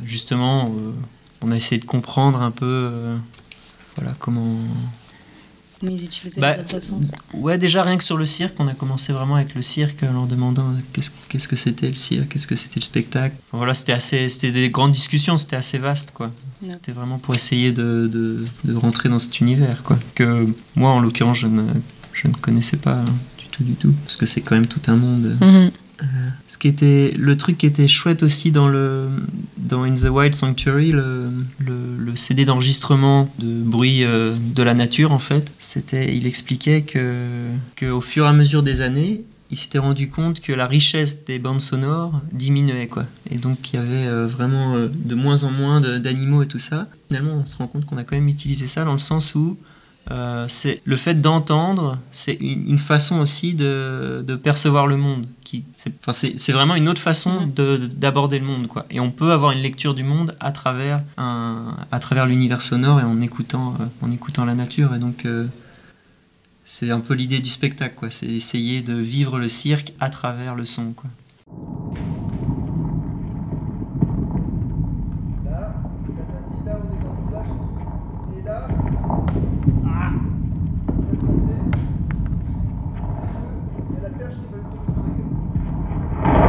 Justement, 0.05 0.65
euh, 0.65 0.91
on 1.41 1.51
a 1.51 1.55
essayé 1.57 1.79
de 1.79 1.85
comprendre 1.85 2.41
un 2.41 2.51
peu 2.51 2.65
euh, 2.65 3.17
voilà, 3.95 4.13
comment. 4.19 4.55
Ils 5.81 6.03
utilisaient 6.03 6.41
Bah, 6.41 6.57
les 6.57 6.63
autres 6.63 6.79
sens. 6.81 7.05
Ouais, 7.33 7.57
déjà 7.57 7.83
rien 7.83 7.97
que 7.97 8.03
sur 8.03 8.17
le 8.17 8.25
cirque, 8.25 8.53
on 8.59 8.67
a 8.67 8.73
commencé 8.73 9.13
vraiment 9.13 9.35
avec 9.35 9.55
le 9.55 9.61
cirque 9.61 10.03
en 10.03 10.11
leur 10.13 10.27
demandant 10.27 10.63
euh, 10.69 10.79
qu'est-ce 10.93 11.11
qu'est-ce 11.29 11.47
que 11.47 11.55
c'était 11.55 11.87
le 11.87 11.95
cirque, 11.95 12.29
qu'est-ce 12.29 12.47
que 12.47 12.55
c'était 12.55 12.79
le 12.79 12.85
spectacle. 12.85 13.35
Enfin, 13.47 13.57
voilà, 13.57 13.73
c'était 13.73 13.93
assez, 13.93 14.27
c'était 14.29 14.51
des 14.51 14.69
grandes 14.69 14.91
discussions, 14.91 15.37
c'était 15.37 15.55
assez 15.55 15.77
vaste 15.77 16.11
quoi. 16.13 16.31
Ouais. 16.61 16.69
C'était 16.73 16.91
vraiment 16.91 17.17
pour 17.19 17.33
essayer 17.35 17.71
de, 17.71 18.09
de, 18.11 18.43
de 18.65 18.75
rentrer 18.75 19.07
dans 19.09 19.19
cet 19.19 19.39
univers 19.39 19.83
quoi. 19.83 19.97
Que 20.15 20.47
moi 20.75 20.89
en 20.91 20.99
l'occurrence 20.99 21.37
je 21.37 21.47
ne, 21.47 21.63
je 22.13 22.27
ne 22.27 22.33
connaissais 22.33 22.77
pas 22.77 22.95
hein, 22.95 23.05
du 23.37 23.45
tout 23.47 23.63
du 23.63 23.73
tout 23.73 23.93
parce 24.05 24.17
que 24.17 24.25
c'est 24.25 24.41
quand 24.41 24.55
même 24.55 24.67
tout 24.67 24.81
un 24.87 24.95
monde. 24.95 25.37
Ce 26.47 26.57
qui 26.57 26.67
était, 26.67 27.13
le 27.17 27.37
truc 27.37 27.57
qui 27.57 27.65
était 27.65 27.87
chouette 27.87 28.23
aussi 28.23 28.51
dans, 28.51 28.67
le, 28.67 29.07
dans 29.57 29.83
In 29.83 29.95
the 29.95 30.09
Wild 30.09 30.33
Sanctuary, 30.33 30.91
le, 30.91 31.29
le, 31.59 31.97
le 31.97 32.15
CD 32.15 32.45
d'enregistrement 32.45 33.29
de 33.39 33.63
bruit 33.63 34.03
euh, 34.03 34.35
de 34.55 34.63
la 34.63 34.73
nature, 34.73 35.11
en 35.11 35.19
fait, 35.19 35.51
c'était, 35.59 36.15
il 36.15 36.25
expliquait 36.25 36.81
que, 36.81 37.47
que 37.75 37.85
au 37.85 38.01
fur 38.01 38.25
et 38.25 38.29
à 38.29 38.33
mesure 38.33 38.63
des 38.63 38.81
années, 38.81 39.23
il 39.51 39.57
s'était 39.57 39.79
rendu 39.79 40.09
compte 40.09 40.41
que 40.41 40.53
la 40.53 40.67
richesse 40.67 41.25
des 41.25 41.39
bandes 41.39 41.61
sonores 41.61 42.21
diminuait, 42.31 42.87
quoi. 42.87 43.05
Et 43.31 43.37
donc, 43.37 43.73
il 43.73 43.77
y 43.77 43.79
avait 43.79 44.07
euh, 44.07 44.27
vraiment 44.27 44.75
euh, 44.75 44.87
de 44.93 45.15
moins 45.15 45.43
en 45.43 45.51
moins 45.51 45.81
d'animaux 45.81 46.43
et 46.43 46.47
tout 46.47 46.59
ça. 46.59 46.87
Finalement, 47.07 47.33
on 47.33 47.45
se 47.45 47.57
rend 47.57 47.67
compte 47.67 47.85
qu'on 47.85 47.97
a 47.97 48.03
quand 48.03 48.15
même 48.15 48.27
utilisé 48.27 48.67
ça 48.67 48.85
dans 48.85 48.91
le 48.91 48.99
sens 48.99 49.33
où 49.33 49.57
euh, 50.11 50.45
c'est 50.47 50.81
le 50.85 50.95
fait 50.97 51.21
d'entendre, 51.21 51.99
c'est 52.11 52.33
une, 52.33 52.67
une 52.69 52.79
façon 52.79 53.19
aussi 53.19 53.53
de, 53.53 54.23
de 54.25 54.35
percevoir 54.35 54.87
le 54.87 54.97
monde. 54.97 55.27
Qui, 55.43 55.65
c'est, 55.75 55.93
enfin, 56.01 56.13
c'est, 56.13 56.51
vraiment 56.51 56.75
une 56.75 56.89
autre 56.89 57.01
façon 57.01 57.41
Mhm. 57.41 57.53
de- 57.53 57.77
d'aborder 57.77 58.39
le 58.39 58.45
monde, 58.45 58.67
quoi. 58.67 58.85
Et 58.89 58.99
on 58.99 59.11
peut 59.11 59.31
avoir 59.31 59.51
une 59.51 59.61
lecture 59.61 59.93
du 59.93 60.03
monde 60.03 60.35
à 60.39 60.51
travers 60.51 61.03
un, 61.17 61.75
à 61.91 61.99
travers 61.99 62.25
l'univers 62.25 62.61
sonore 62.61 62.99
et 62.99 63.03
en 63.03 63.21
écoutant, 63.21 63.75
euh, 63.79 63.85
en 64.01 64.09
écoutant 64.11 64.45
la 64.45 64.55
nature. 64.55 64.95
Et 64.95 64.99
donc, 64.99 65.25
euh, 65.25 65.45
c'est 66.65 66.89
un 66.91 66.99
peu 67.01 67.13
l'idée 67.15 67.39
du 67.39 67.49
spectacle, 67.49 67.95
quoi. 67.95 68.09
C'est 68.11 68.27
essayer 68.27 68.81
de 68.81 68.93
vivre 68.93 69.37
le 69.39 69.47
cirque 69.47 69.93
à 69.99 70.09
travers 70.09 70.55
le 70.55 70.65
son, 70.65 70.93
quoi. 70.93 71.09
Là, 75.45 75.73
Katati, 76.05 76.63
là 76.65 76.77
on 76.79 76.93
est 76.95 77.03
dans 77.03 77.13
le 77.13 77.23
flash. 77.29 77.47
Et 78.37 78.41
là. 78.43 78.67
Ah. 79.87 80.11
Ce 80.87 81.15
qui 81.15 81.15
va 81.15 81.19
se 81.19 81.25
passer, 81.25 81.57
c'est 83.25 83.85
qu'il 83.85 83.95
y 83.95 83.97
a 83.97 84.01
la 84.03 84.09
perche 84.09 84.35
qui 84.35 84.45
va 84.51 84.57
lui 84.57 84.63
tomber 84.63 84.93
sur 84.93 85.01
la 85.03 85.09
gueule. 85.09 86.39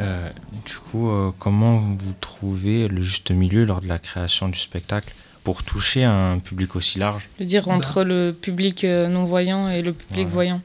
Euh, 0.00 0.30
Du 0.66 0.74
coup, 0.90 1.08
euh, 1.08 1.30
comment 1.38 1.78
vous 1.78 2.12
trouvez 2.20 2.85
le 2.96 3.02
juste 3.02 3.30
milieu 3.30 3.64
lors 3.64 3.80
de 3.80 3.86
la 3.88 3.98
création 3.98 4.48
du 4.48 4.58
spectacle 4.58 5.14
pour 5.44 5.62
toucher 5.62 6.02
un 6.04 6.38
public 6.40 6.74
aussi 6.74 6.98
large 6.98 7.28
Je 7.38 7.44
veux 7.44 7.48
dire 7.48 7.68
entre 7.68 8.02
le 8.02 8.32
public 8.32 8.82
euh, 8.84 9.08
non-voyant 9.08 9.68
et 9.68 9.80
le 9.82 9.92
public 9.92 10.26
Ouais. 10.26 10.32
voyant. 10.32 10.62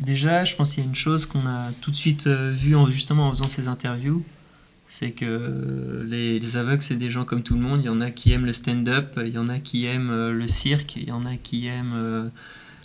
Déjà, 0.00 0.44
je 0.44 0.56
pense 0.56 0.70
qu'il 0.74 0.82
y 0.82 0.86
a 0.86 0.88
une 0.88 0.94
chose 0.94 1.26
qu'on 1.26 1.46
a 1.46 1.68
tout 1.82 1.90
de 1.90 1.96
suite 1.96 2.26
euh, 2.26 2.50
vue 2.54 2.74
en, 2.74 2.88
justement 2.90 3.28
en 3.28 3.30
faisant 3.30 3.48
ces 3.48 3.68
interviews, 3.68 4.24
c'est 4.88 5.10
que 5.10 5.26
euh, 5.26 6.04
les, 6.08 6.38
les 6.40 6.56
aveugles, 6.56 6.82
c'est 6.82 6.96
des 6.96 7.10
gens 7.10 7.24
comme 7.24 7.42
tout 7.42 7.54
le 7.54 7.60
monde. 7.60 7.80
Il 7.82 7.86
y 7.86 7.90
en 7.90 8.00
a 8.00 8.10
qui 8.10 8.32
aiment 8.32 8.46
le 8.46 8.52
stand-up, 8.54 9.18
il 9.18 9.28
y 9.34 9.38
en 9.38 9.48
a 9.50 9.58
qui 9.58 9.84
aiment 9.86 10.30
le 10.30 10.48
cirque, 10.48 10.96
il 10.96 11.04
y 11.08 11.12
en 11.12 11.26
a 11.26 11.36
qui 11.36 11.66
aiment 11.66 11.92
euh, 11.94 12.28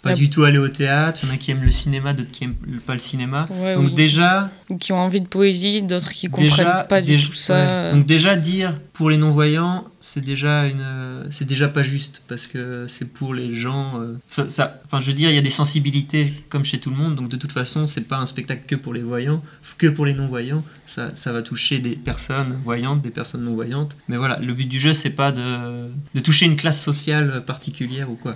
pas 0.06 0.12
La- 0.12 0.16
du 0.18 0.30
tout 0.30 0.44
aller 0.44 0.60
au 0.60 0.70
théâtre, 0.70 1.22
il 1.24 1.30
y 1.30 1.32
en 1.32 1.34
a 1.34 1.38
qui 1.38 1.50
aiment 1.50 1.64
le 1.64 1.72
cinéma, 1.72 2.14
d'autres 2.14 2.30
qui 2.32 2.44
aiment 2.44 2.56
pas 2.86 2.94
le 2.94 3.00
cinéma. 3.00 3.48
Ouais, 3.50 3.74
Donc 3.74 3.88
oui. 3.88 3.94
déjà, 3.94 4.52
Ou 4.70 4.78
qui 4.78 4.92
ont 4.94 5.00
envie 5.00 5.20
de 5.20 5.26
poésie, 5.26 5.82
d'autres 5.82 6.12
qui 6.12 6.28
comprennent 6.28 6.50
déjà, 6.52 6.86
pas 6.88 7.02
du 7.02 7.08
déjà- 7.14 7.28
tout 7.28 7.34
ça. 7.34 7.56
ouais. 7.56 7.92
Donc 7.94 8.06
déjà 8.06 8.36
dire 8.36 8.76
pour 8.94 9.10
les 9.10 9.18
non-voyants, 9.18 9.86
c'est 10.00 10.24
déjà 10.24 10.68
une, 10.68 11.26
c'est 11.32 11.46
déjà 11.48 11.68
pas 11.70 11.82
juste 11.82 12.22
parce 12.28 12.46
que 12.46 12.86
c'est 12.88 13.12
pour 13.12 13.34
les 13.34 13.54
gens. 13.56 14.00
euh, 14.00 14.14
ça- 14.28 14.48
ça- 14.50 14.80
enfin, 14.86 15.00
je 15.00 15.08
veux 15.08 15.14
dire, 15.14 15.30
il 15.32 15.36
y 15.36 15.40
a 15.40 15.42
des 15.42 15.50
sensibilités 15.50 16.32
comme 16.50 16.64
chez 16.66 16.78
tout 16.80 16.92
le 16.92 16.96
monde. 16.98 17.16
Donc 17.16 17.30
de 17.30 17.38
toute 17.38 17.52
façon, 17.52 17.88
c'est 17.88 18.08
pas 18.08 18.18
un 18.18 18.28
spectacle 18.28 18.64
que 18.68 18.76
pour 18.76 18.94
les 18.94 19.02
voyants, 19.02 19.42
que 19.80 19.88
pour 19.88 20.06
les 20.06 20.14
non-voyants. 20.14 20.64
Ça, 20.86 21.10
ça 21.16 21.32
va 21.32 21.42
toucher 21.42 21.80
des 21.80 21.96
personnes 21.96 22.60
voyantes, 22.64 23.02
des 23.02 23.10
personnes 23.10 23.44
non-voyantes. 23.44 23.98
Mais 24.08 24.18
voilà, 24.18 24.38
le 24.40 24.54
but 24.54 24.68
du 24.68 24.80
jeu, 24.80 24.94
c'est 24.94 25.10
pas 25.10 25.32
de, 25.32 25.88
de 26.14 26.20
toucher 26.20 26.46
une 26.46 26.56
classe 26.58 26.80
sociale 26.80 27.44
particulière 27.44 28.10
ou 28.12 28.16
quoi. 28.16 28.36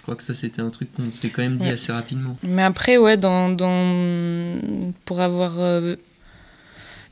Je 0.00 0.02
crois 0.02 0.16
que 0.16 0.22
ça, 0.22 0.32
c'était 0.32 0.62
un 0.62 0.70
truc 0.70 0.88
qu'on 0.94 1.12
s'est 1.12 1.28
quand 1.28 1.42
même 1.42 1.58
dit 1.58 1.66
Ouais. 1.66 1.72
assez 1.74 1.92
rapidement. 1.92 2.38
Mais 2.42 2.62
après, 2.62 2.96
ouais, 2.96 3.18
dans, 3.18 3.50
dans, 3.50 4.58
pour 5.04 5.20
avoir 5.20 5.60
euh, 5.60 5.96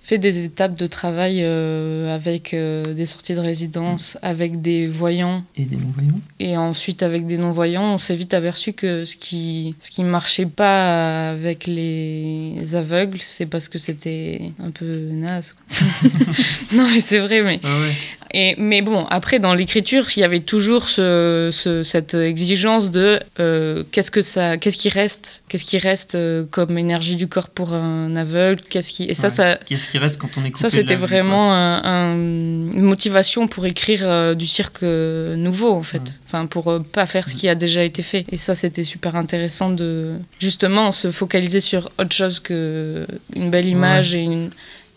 fait 0.08 0.16
des 0.18 0.44
étapes 0.44 0.74
de 0.74 0.86
travail 0.86 1.40
euh, 1.42 2.14
avec 2.14 2.54
euh, 2.54 2.82
des 2.94 3.04
sorties 3.04 3.34
de 3.34 3.40
résidence, 3.40 4.16
avec 4.22 4.62
des 4.62 4.86
voyants 4.86 5.44
Et 5.56 5.64
des 5.64 5.76
non-voyants 5.76 6.20
et 6.40 6.56
ensuite 6.56 7.02
avec 7.02 7.26
des 7.26 7.36
non-voyants, 7.36 7.94
on 7.94 7.98
s'est 7.98 8.14
vite 8.14 8.32
aperçu 8.32 8.72
que 8.72 9.04
ce 9.04 9.16
qui 9.16 9.74
ce 9.80 9.90
qui 9.90 10.02
marchait 10.04 10.46
pas 10.46 11.30
avec 11.30 11.66
les 11.66 12.74
aveugles, 12.74 13.18
c'est 13.20 13.46
parce 13.46 13.68
que 13.68 13.78
c'était 13.78 14.52
un 14.64 14.70
peu 14.70 14.86
naze. 15.12 15.54
non, 16.72 16.86
mais 16.92 17.00
c'est 17.00 17.18
vrai, 17.18 17.42
mais 17.42 17.60
Ah 17.64 17.78
ouais. 17.80 17.92
et, 18.32 18.54
mais 18.58 18.82
bon, 18.82 19.04
après, 19.10 19.38
dans 19.38 19.54
l'écriture, 19.54 20.06
il 20.16 20.20
y 20.20 20.24
avait 20.24 20.40
toujours 20.40 20.88
ce, 20.88 21.50
ce- 21.52 21.82
cette 21.82 22.14
exigence 22.14 22.90
de 22.90 23.20
euh, 23.40 23.84
qu'est-ce 23.90 24.10
que 24.10 24.22
ça, 24.22 24.56
qu'est-ce 24.58 24.76
qui 24.78 24.88
reste, 24.88 25.42
qu'est-ce 25.48 25.64
qui 25.64 25.78
reste 25.78 26.16
comme 26.50 26.78
énergie 26.78 27.16
du 27.16 27.26
corps 27.28 27.50
pour 27.50 27.72
un 27.74 28.14
aveugle, 28.16 28.60
qu'est-ce 28.70 28.92
qui, 28.92 29.04
et 29.04 29.14
ça, 29.14 29.28
Ouais. 29.28 29.34
ça, 29.34 29.58
Qu'est-ce 29.68 29.88
qui 29.88 29.97
reste 29.98 30.20
quand 30.20 30.30
on 30.38 30.42
ça, 30.54 30.70
c'était 30.70 30.94
vraiment 30.96 31.52
un- 31.52 31.82
un- 31.84 32.14
une 32.16 32.80
motivation 32.82 33.46
pour 33.48 33.66
écrire 33.66 34.00
euh, 34.04 34.34
du 34.34 34.46
cirque 34.46 34.82
euh, 34.82 35.36
nouveau, 35.36 35.72
en 35.72 35.82
fait. 35.82 35.98
Ouais. 35.98 36.20
Enfin, 36.26 36.46
pour 36.46 36.68
euh, 36.70 36.80
pas 36.80 37.06
faire 37.06 37.28
ce 37.28 37.34
qui 37.34 37.48
a 37.48 37.54
déjà 37.54 37.82
été 37.84 38.02
fait. 38.02 38.24
Et 38.30 38.36
ça, 38.36 38.54
c'était 38.54 38.84
super 38.84 39.16
intéressant 39.16 39.70
de 39.70 40.14
justement 40.38 40.92
se 40.92 41.10
focaliser 41.10 41.60
sur 41.60 41.90
autre 41.98 42.14
chose 42.14 42.40
que 42.40 43.06
une 43.36 43.50
belle 43.50 43.66
image 43.66 44.14
et, 44.14 44.22
une, 44.22 44.50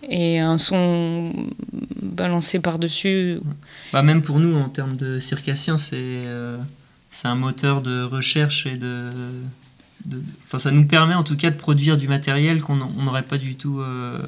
et 0.10 0.40
un 0.40 0.58
son 0.58 1.32
balancé 2.02 2.60
par-dessus. 2.60 3.40
Bah, 3.94 4.02
même 4.04 4.22
pour 4.22 4.40
nous, 4.40 4.56
en 4.56 4.70
termes 4.70 4.96
de 4.96 5.20
circassien, 5.20 5.78
c'est 5.78 5.96
euh, 6.00 6.54
c'est 7.12 7.28
un 7.28 7.36
moteur 7.36 7.82
de 7.82 8.04
recherche 8.04 8.66
et 8.66 8.76
de. 8.78 9.10
Enfin, 10.46 10.60
ça 10.60 10.72
nous 10.72 10.86
permet 10.88 11.14
en 11.14 11.24
tout 11.24 11.38
cas 11.38 11.52
de 11.52 11.56
produire 11.56 11.98
du 11.98 12.08
matériel 12.08 12.62
qu'on 12.62 12.82
on 12.82 13.04
n'aurait 13.04 13.24
pas 13.24 13.38
du 13.38 13.56
tout 13.56 13.80
euh, 13.80 14.22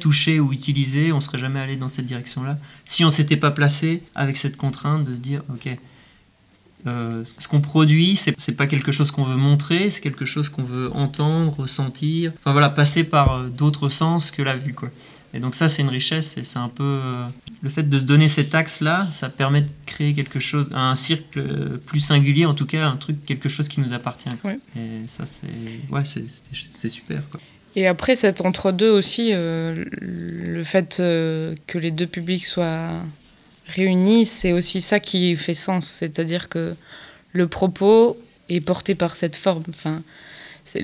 touché 0.00 0.40
ou 0.40 0.52
utilisé, 0.52 1.12
on 1.12 1.20
serait 1.20 1.38
jamais 1.38 1.60
allé 1.60 1.76
dans 1.76 1.88
cette 1.88 2.06
direction-là. 2.06 2.58
Si 2.84 3.04
on 3.04 3.10
s'était 3.10 3.36
pas 3.36 3.50
placé 3.50 4.02
avec 4.14 4.36
cette 4.36 4.56
contrainte 4.56 5.04
de 5.04 5.14
se 5.14 5.20
dire, 5.20 5.42
ok, 5.50 5.76
euh, 6.86 7.24
ce 7.38 7.48
qu'on 7.48 7.60
produit, 7.60 8.14
c'est 8.16 8.34
c'est 8.38 8.52
pas 8.52 8.66
quelque 8.66 8.92
chose 8.92 9.10
qu'on 9.10 9.24
veut 9.24 9.36
montrer, 9.36 9.90
c'est 9.90 10.02
quelque 10.02 10.26
chose 10.26 10.50
qu'on 10.50 10.64
veut 10.64 10.92
entendre, 10.92 11.54
ressentir. 11.58 12.32
Enfin 12.38 12.52
voilà, 12.52 12.68
passer 12.68 13.04
par 13.04 13.32
euh, 13.32 13.48
d'autres 13.48 13.88
sens 13.88 14.30
que 14.30 14.42
la 14.42 14.56
vue, 14.56 14.74
quoi. 14.74 14.90
Et 15.34 15.40
donc 15.40 15.54
ça, 15.54 15.68
c'est 15.68 15.82
une 15.82 15.88
richesse 15.88 16.38
et 16.38 16.44
c'est 16.44 16.60
un 16.60 16.68
peu 16.68 16.84
euh, 16.84 17.26
le 17.60 17.68
fait 17.68 17.82
de 17.82 17.98
se 17.98 18.04
donner 18.04 18.28
cet 18.28 18.54
axe-là, 18.54 19.08
ça 19.10 19.28
permet 19.28 19.62
de 19.62 19.68
créer 19.84 20.14
quelque 20.14 20.38
chose, 20.38 20.70
un 20.72 20.94
cirque 20.94 21.38
plus 21.86 22.00
singulier, 22.00 22.46
en 22.46 22.54
tout 22.54 22.66
cas 22.66 22.86
un 22.86 22.96
truc, 22.96 23.24
quelque 23.26 23.48
chose 23.48 23.68
qui 23.68 23.80
nous 23.80 23.92
appartient. 23.92 24.30
Ouais. 24.44 24.58
Et 24.76 25.02
ça, 25.08 25.26
c'est 25.26 25.48
ouais, 25.90 26.02
c'est 26.04 26.88
super. 26.88 27.22
Quoi. 27.30 27.40
Et 27.76 27.88
après, 27.88 28.14
cet 28.14 28.40
entre-deux 28.40 28.90
aussi, 28.90 29.30
euh, 29.32 29.84
le 30.00 30.62
fait 30.62 30.98
euh, 31.00 31.56
que 31.66 31.78
les 31.78 31.90
deux 31.90 32.06
publics 32.06 32.44
soient 32.44 32.90
réunis, 33.66 34.26
c'est 34.26 34.52
aussi 34.52 34.80
ça 34.80 35.00
qui 35.00 35.34
fait 35.34 35.54
sens. 35.54 35.86
C'est-à-dire 35.86 36.48
que 36.48 36.76
le 37.32 37.48
propos 37.48 38.16
est 38.48 38.60
porté 38.60 38.94
par 38.94 39.16
cette 39.16 39.34
forme. 39.34 39.64
Enfin, 39.68 40.02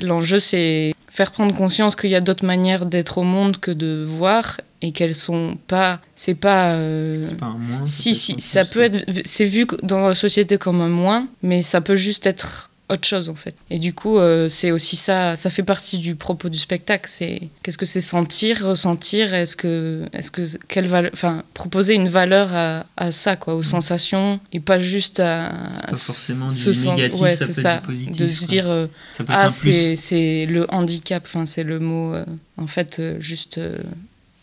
L'enjeu, 0.03 0.41
c'est 0.41 0.95
faire 1.11 1.33
prendre 1.33 1.55
conscience 1.55 1.95
qu'il 1.97 2.09
y 2.09 2.15
a 2.15 2.21
d'autres 2.23 2.47
manières 2.47 2.87
d'être 2.87 3.19
au 3.19 3.23
monde 3.25 3.59
que 3.59 3.71
de 3.71 4.03
voir 4.07 4.61
et 4.81 4.93
qu'elles 4.93 5.15
sont 5.15 5.59
pas. 5.67 6.01
C'est 6.15 6.35
pas. 6.35 6.73
euh, 6.73 7.23
C'est 7.23 7.37
pas 7.37 7.47
un 7.47 7.59
moins. 7.59 7.87
si, 7.87 8.15
si, 8.15 8.37
ça 8.41 8.65
peut 8.65 8.81
être, 8.85 9.05
c'est 9.27 9.45
vu 9.45 9.67
dans 9.83 10.09
la 10.09 10.15
société 10.15 10.57
comme 10.57 10.81
un 10.81 10.89
moins, 10.89 11.29
mais 11.43 11.63
ça 11.63 11.83
peut 11.83 11.97
juste 11.97 12.27
être 12.27 12.70
autre 12.91 13.07
chose 13.07 13.29
en 13.29 13.35
fait. 13.35 13.55
Et 13.71 13.79
du 13.79 13.95
coup, 13.95 14.19
euh, 14.19 14.49
c'est 14.49 14.71
aussi 14.71 14.97
ça, 14.97 15.37
ça 15.37 15.51
fait 15.51 15.63
partie 15.63 15.99
du 15.99 16.15
propos 16.17 16.49
du 16.49 16.59
spectacle. 16.59 17.05
C'est 17.09 17.49
qu'est-ce 17.63 17.79
que 17.79 17.87
c'est 17.87 18.01
sentir, 18.01 18.67
ressentir, 18.67 19.33
est-ce 19.33 19.57
que, 19.57 20.05
est-ce 20.13 20.31
que, 20.31 20.43
quelle 20.69 20.87
valeur, 20.87 21.11
enfin, 21.15 21.43
proposer 21.55 21.95
une 21.95 22.09
valeur 22.09 22.55
à, 22.55 22.85
à 22.97 23.13
ça 23.13 23.37
quoi, 23.37 23.55
aux 23.55 23.63
sensations 23.63 24.41
et 24.53 24.61
pas 24.61 24.79
juste 24.79 25.21
à. 25.21 25.53
C'est 25.77 25.87
pas 25.87 25.93
à 25.93 25.95
forcément 25.97 26.51
se 26.51 26.71
du 26.71 26.89
négatif, 26.89 27.21
ouais, 27.23 27.37
ça 27.37 27.47
peut 27.47 27.53
être 27.53 27.81
du 27.81 27.87
positif, 27.87 28.17
De 28.17 28.29
se 28.29 28.47
dire, 28.47 28.71
euh, 28.71 28.87
Ça 29.13 29.23
être 29.23 29.31
ah, 29.33 29.51
c'est 29.51 29.97
c'est 29.97 30.47
le 30.47 30.67
handicap, 30.73 31.23
enfin, 31.25 31.47
c'est 31.47 31.65
le 31.65 31.79
mot. 31.79 32.15
euh, 32.15 32.25
en 32.57 32.67
fait, 32.67 33.01
juste 33.21 33.59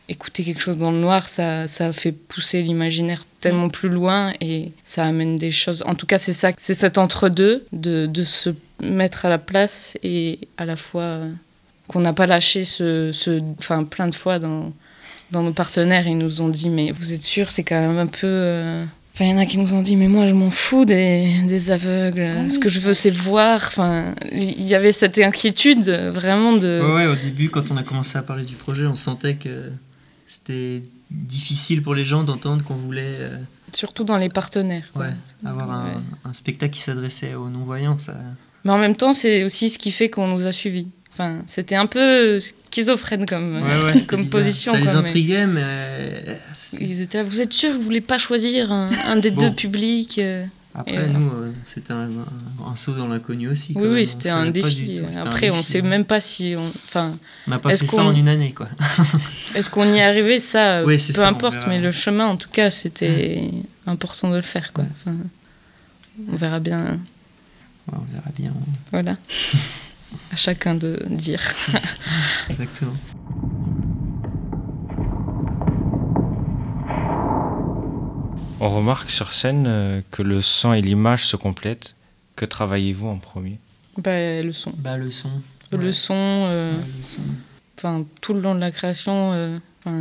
écouter 0.09 0.43
quelque 0.43 0.61
chose 0.61 0.77
dans 0.77 0.91
le 0.91 0.97
noir, 0.97 1.27
ça, 1.27 1.67
ça 1.67 1.93
fait 1.93 2.11
pousser 2.11 2.61
l'imaginaire 2.63 3.23
tellement 3.39 3.69
plus 3.69 3.89
loin 3.89 4.33
et 4.41 4.71
ça 4.83 5.05
amène 5.05 5.35
des 5.35 5.51
choses. 5.51 5.83
En 5.85 5.95
tout 5.95 6.05
cas, 6.05 6.17
c'est 6.17 6.33
ça, 6.33 6.51
c'est 6.57 6.73
cet 6.73 6.97
entre-deux 6.97 7.65
de, 7.71 8.05
de 8.07 8.23
se 8.23 8.49
mettre 8.81 9.25
à 9.25 9.29
la 9.29 9.37
place 9.37 9.97
et 10.03 10.39
à 10.57 10.65
la 10.65 10.75
fois 10.75 11.01
euh, 11.03 11.31
qu'on 11.87 11.99
n'a 11.99 12.13
pas 12.13 12.25
lâché 12.27 12.63
ce, 12.63 13.11
ce, 13.13 13.41
enfin, 13.59 13.83
plein 13.83 14.07
de 14.07 14.15
fois 14.15 14.39
dans, 14.39 14.73
dans 15.31 15.43
nos 15.43 15.53
partenaires, 15.53 16.07
ils 16.07 16.17
nous 16.17 16.41
ont 16.41 16.49
dit, 16.49 16.69
mais 16.69 16.91
vous 16.91 17.13
êtes 17.13 17.21
sûr, 17.23 17.51
c'est 17.51 17.63
quand 17.63 17.79
même 17.79 17.97
un 17.97 18.07
peu. 18.07 18.27
euh, 18.27 18.83
Enfin, 19.13 19.25
il 19.25 19.31
y 19.31 19.33
en 19.33 19.39
a 19.39 19.47
qui 19.47 19.57
nous 19.57 19.73
ont 19.73 19.81
dit, 19.81 19.95
mais 19.95 20.07
moi, 20.07 20.27
je 20.27 20.33
m'en 20.33 20.51
fous 20.51 20.85
des, 20.85 21.27
des 21.47 21.71
aveugles. 21.71 22.51
Ce 22.51 22.59
que 22.59 22.69
je 22.69 22.79
veux, 22.79 22.93
c'est 22.93 23.09
voir. 23.09 23.61
Enfin, 23.65 24.13
il 24.31 24.61
y 24.67 24.75
avait 24.75 24.91
cette 24.91 25.17
inquiétude, 25.17 25.89
vraiment, 25.89 26.53
de. 26.53 26.81
Ouais, 26.85 26.93
ouais, 26.93 27.05
au 27.07 27.15
début, 27.15 27.49
quand 27.49 27.71
on 27.71 27.77
a 27.77 27.81
commencé 27.83 28.15
à 28.19 28.21
parler 28.21 28.43
du 28.43 28.53
projet, 28.53 28.85
on 28.85 28.93
sentait 28.93 29.33
que 29.33 29.71
c'était 30.27 30.83
difficile 31.11 31.81
pour 31.81 31.95
les 31.95 32.03
gens 32.03 32.23
d'entendre 32.23 32.63
qu'on 32.63 32.75
voulait 32.75 33.17
euh, 33.19 33.37
Surtout 33.73 34.03
dans 34.03 34.17
les 34.17 34.29
partenaires. 34.29 34.85
quoi. 34.93 35.05
ouais, 35.07 35.13
avoir 35.45 35.71
un, 35.71 35.85
Ouais. 35.85 35.91
un 36.25 36.33
spectacle 36.33 36.73
qui 36.73 36.81
s'adressait 36.81 37.35
aux 37.35 37.49
non-voyants. 37.49 37.97
Ça... 37.97 38.15
Mais 38.63 38.71
en 38.71 38.77
même 38.77 38.95
temps, 38.95 39.13
c'est 39.13 39.43
aussi 39.43 39.69
ce 39.69 39.77
qui 39.77 39.91
fait 39.91 40.09
qu'on 40.09 40.27
nous 40.27 40.45
a 40.45 40.51
suivis. 40.51 40.87
Enfin, 41.11 41.39
c'était 41.47 41.75
un 41.75 41.85
peu 41.87 42.39
schizophrène 42.39 43.25
comme, 43.25 43.53
Ouais, 43.53 43.61
ouais, 43.85 43.93
c'était 43.95 44.07
comme 44.07 44.29
position. 44.29 44.73
Ça 44.73 44.77
les 44.79 44.85
quoi, 44.85 44.93
mais 44.93 44.99
intriguait, 44.99 45.47
mais. 45.47 45.61
euh, 45.63 46.35
Ils 46.79 47.01
étaient 47.01 47.17
là, 47.17 47.23
vous 47.23 47.41
êtes 47.41 47.53
sûr 47.53 47.71
que 47.71 47.75
vous 47.75 47.81
voulez 47.81 48.01
pas 48.01 48.17
choisir 48.17 48.71
un, 48.71 48.89
un 49.05 49.15
des 49.15 49.31
Bon. 49.31 49.41
deux 49.41 49.53
publics 49.53 50.19
euh? 50.19 50.45
Après, 50.79 50.97
euh, 50.97 51.07
nous, 51.07 51.27
euh, 51.31 51.51
c'était 51.63 51.91
un, 51.93 52.03
un- 52.07 52.71
un 52.71 52.75
saut 52.75 52.93
dans 52.93 53.07
l'inconnu 53.07 53.47
aussi. 53.49 53.73
quand 53.73 53.81
Oui, 53.81 53.87
oui, 53.91 54.03
On 54.03 54.05
c'était 54.05 54.29
un 54.29 54.45
défi. 54.51 55.01
un 55.11 55.25
Après, 55.25 55.49
on 55.49 55.57
défi, 55.57 55.71
sait 55.71 55.81
ouais. 55.81 55.87
même 55.89 56.05
pas 56.05 56.21
si 56.21 56.53
on. 56.55 56.67
Enfin, 56.67 57.13
On 57.47 57.51
n'a 57.51 57.57
pas 57.59 57.75
fait 57.75 57.85
ça 57.87 58.03
en 58.03 58.13
une 58.13 58.29
année, 58.29 58.53
quoi. 58.53 58.67
est-ce 59.55 59.69
qu'on 59.71 59.91
y 59.91 59.97
est 59.97 60.03
arrivé? 60.03 60.39
Ça, 60.39 60.77
euh, 60.77 60.83
Oui, 60.85 60.97
peu 60.97 61.13
ça, 61.13 61.27
importe. 61.27 61.65
Mais 61.67 61.79
le 61.79 61.91
chemin, 61.91 62.27
en 62.27 62.37
tout 62.37 62.49
cas, 62.49 62.69
c'était 62.69 63.49
important 63.87 64.29
de 64.29 64.35
le 64.35 64.41
faire. 64.43 64.71
Quoi. 64.71 64.85
Enfin, 64.93 65.15
on 66.31 66.35
verra 66.35 66.59
bien. 66.59 66.99
Ouais, 67.91 67.97
on 67.97 68.13
verra 68.13 68.29
bien. 68.37 68.53
Voilà. 68.91 69.17
à 70.31 70.35
chacun 70.35 70.75
de 70.75 71.03
dire. 71.09 71.41
Exactement. 72.51 72.93
On 78.67 78.75
remarque 78.75 79.09
sur 79.11 79.31
scène 79.31 79.63
euh, 79.65 80.01
que 80.11 80.21
le 80.21 80.41
son 80.41 80.73
et 80.73 80.81
l'image 80.81 81.25
se 81.25 81.37
complètent. 81.37 81.95
Que 82.35 82.43
travaillez-vous 82.43 83.07
en 83.07 83.15
premier? 83.17 83.59
Bah, 83.97 84.41
le 84.41 84.51
son. 84.51 84.73
Bah, 84.77 84.97
le 84.97 85.09
son. 85.09 85.29
Le 85.71 85.77
Ouais. 85.85 85.91
son. 85.93 86.13
euh, 86.15 86.73
Ouais, 86.73 86.83
le 86.97 87.03
son. 87.03 87.21
enfin 87.77 88.05
tout 88.19 88.33
le 88.33 88.41
long 88.41 88.55
de 88.55 88.59
la 88.59 88.71
création, 88.71 89.31
euh, 89.31 89.57
enfin, 89.85 89.97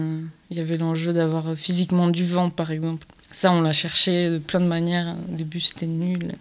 il 0.51 0.57
y 0.57 0.61
avait 0.61 0.79
l'enjeu 0.79 1.13
d'avoir 1.13 1.51
euh, 1.51 1.55
physiquement 1.55 2.09
du 2.09 2.25
vent, 2.25 2.51
par 2.51 2.73
exemple. 2.73 3.07
Ça, 3.31 3.53
on 3.53 3.61
l'a 3.61 3.73
cherché 3.73 4.31
de 4.31 4.39
plein 4.39 4.61
de 4.61 4.67
manières. 4.67 5.15
Au 5.33 5.37
début, 5.37 5.61
c'était 5.61 5.87
nul. 5.87 6.33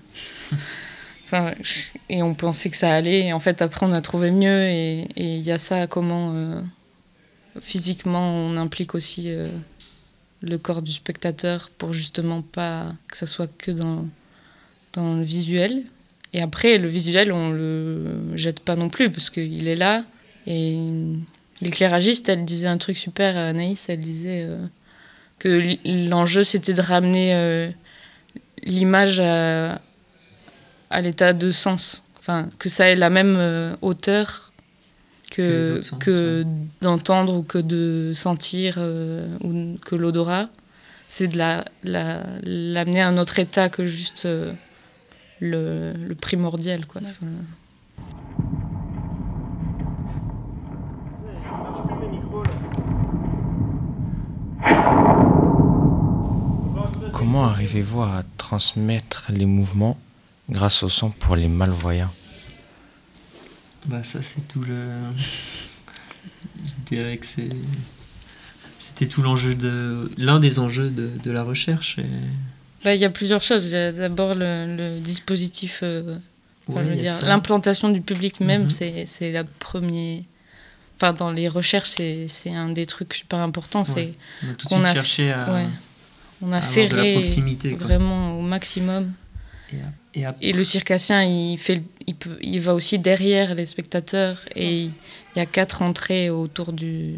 enfin, 1.26 1.54
et 2.10 2.24
on 2.24 2.34
pensait 2.34 2.72
que 2.72 2.78
ça 2.78 2.92
allait. 2.92 3.28
Et 3.28 3.34
en 3.34 3.40
fait, 3.40 3.62
après, 3.62 3.86
on 3.86 3.92
a 3.94 4.02
trouvé 4.02 4.32
mieux. 4.32 4.64
Et 4.64 5.02
et 5.16 5.36
il 5.38 5.44
y 5.44 5.52
a 5.52 5.60
ça, 5.60 5.86
comment 5.86 6.32
euh, 6.34 6.60
physiquement, 7.62 8.32
on 8.34 8.58
implique 8.58 8.96
aussi 8.96 9.26
euh, 9.28 9.48
le 10.42 10.58
corps 10.58 10.82
du 10.82 10.92
spectateur 10.92 11.70
pour 11.78 11.94
justement 11.94 12.42
pas 12.42 12.94
que 13.08 13.18
ça 13.18 13.26
soit 13.26 13.50
que 13.58 13.72
dans, 13.72 14.08
dans 14.94 15.16
le 15.16 15.24
visuel. 15.24 15.84
Et 16.34 16.42
après, 16.42 16.78
le 16.78 16.88
visuel, 16.88 17.32
on 17.32 17.52
le 17.52 18.36
jette 18.36 18.60
pas 18.60 18.76
non 18.76 18.90
plus, 18.90 19.10
parce 19.10 19.30
qu'il 19.30 19.68
est 19.68 19.76
là. 19.76 20.04
Et 20.48 20.78
l'éclairagiste, 21.62 22.30
elle 22.30 22.44
disait 22.44 22.68
un 22.68 22.78
truc 22.78 22.98
super, 22.98 23.38
Anaïs, 23.38 23.88
elle 23.88 24.02
disait 24.02 24.44
euh, 24.44 24.58
que 25.40 25.78
l'enjeu, 25.86 26.44
c'était 26.44 26.74
de 26.74 26.82
ramener 26.82 27.34
euh, 27.34 27.70
l'image 28.64 29.22
à, 29.22 29.80
à 30.90 31.02
l'état 31.02 31.34
de 31.34 31.52
sens. 31.52 32.04
Enfin, 32.20 32.50
que 32.60 32.70
ça 32.70 32.90
ait 32.90 32.96
la 32.96 33.10
même 33.10 33.36
euh, 33.38 33.76
hauteur 33.82 34.45
Que 35.32 35.82
que, 36.00 36.46
d'entendre 36.82 37.34
ou 37.34 37.44
que 37.44 37.58
de 37.58 38.14
sentir 38.16 38.76
euh, 38.78 39.28
ou 39.44 39.78
que 39.84 39.96
l'odorat. 39.96 40.48
C'est 41.08 41.28
de 41.28 41.38
la- 41.38 41.66
la- 41.84 42.24
l'amener 42.44 43.02
à 43.02 43.08
un 43.10 43.18
autre 43.18 43.38
état 43.40 43.70
que 43.70 43.86
juste 43.86 44.26
euh, 44.26 44.54
le, 45.40 45.94
le 45.94 46.16
primordial. 46.16 46.86
Quoi. 46.86 47.02
Enfin. 47.06 47.28
Comment 57.14 57.46
arrivez-vous 57.46 58.02
à 58.02 58.24
transmettre 58.38 59.28
les 59.30 59.46
mouvements 59.46 59.98
grâce 60.50 60.84
au 60.84 60.90
son 60.90 61.10
pour 61.10 61.36
les 61.36 61.48
malvoyants? 61.48 62.12
Bah 63.88 64.04
ça 64.04 64.22
c'est 64.22 64.48
tout 64.48 64.62
le... 64.62 64.88
Je 66.66 66.74
dirais 66.86 67.18
que 67.18 67.26
c'est... 67.26 67.50
C'était 68.80 69.08
tout 69.08 69.22
l'enjeu 69.22 69.56
de... 69.56 70.12
L'un 70.18 70.40
des 70.40 70.60
enjeux 70.60 70.90
de, 70.90 71.10
de 71.24 71.32
la 71.32 71.44
recherche. 71.44 71.98
Et... 72.00 72.06
Bah, 72.84 72.94
Il 72.96 73.02
y 73.02 73.06
a 73.06 73.10
plusieurs 73.10 73.42
choses. 73.42 73.66
Il 73.66 73.72
y 73.72 73.76
a 73.76 73.92
d'abord 73.92 74.36
le, 74.36 74.76
le 74.76 75.00
dispositif, 75.00 75.80
euh, 75.84 76.18
enfin, 76.68 76.84
Ouais, 76.84 76.96
l'implantation 77.24 77.90
du 77.90 78.02
public 78.02 78.40
même, 78.40 78.64
Mhm. 78.64 78.70
c'est 78.70 79.06
c'est 79.06 79.32
la 79.32 79.44
première. 79.44 80.22
Enfin, 80.98 81.14
dans 81.14 81.32
les 81.32 81.48
recherches, 81.48 81.90
c'est 81.90 82.28
c'est 82.28 82.54
un 82.54 82.70
des 82.70 82.86
trucs 82.86 83.14
super 83.14 83.40
importants. 83.40 83.84
C'est 83.84 84.14
On 84.44 84.50
a 84.50 84.54
tout 84.54 84.66
de 84.68 84.70
qu'on 84.70 84.84
a, 84.84 84.94
cherché 84.94 85.32
à, 85.32 85.52
ouais, 85.54 85.66
on 86.42 86.48
a 86.48 86.50
de 86.50 86.56
la 86.56 86.62
serré 86.62 87.14
proximité. 87.14 87.76
vraiment 87.76 88.38
au 88.40 88.42
maximum. 88.42 89.14
Et, 89.74 89.78
à- 89.78 89.94
et 90.14 90.26
à- 90.26 90.36
Et 90.42 90.54
le 90.54 90.64
circassien, 90.64 91.24
il, 91.24 91.58
fait, 91.58 91.82
il, 92.08 92.16
peut, 92.16 92.38
il 92.42 92.60
va 92.62 92.74
aussi 92.74 93.00
derrière 93.00 93.56
les 93.56 93.66
spectateurs 93.66 94.38
et 94.56 94.84
il 94.86 94.92
y 95.36 95.40
a 95.40 95.46
quatre 95.46 95.82
entrées 95.82 96.30
autour 96.30 96.72
du, 96.74 97.16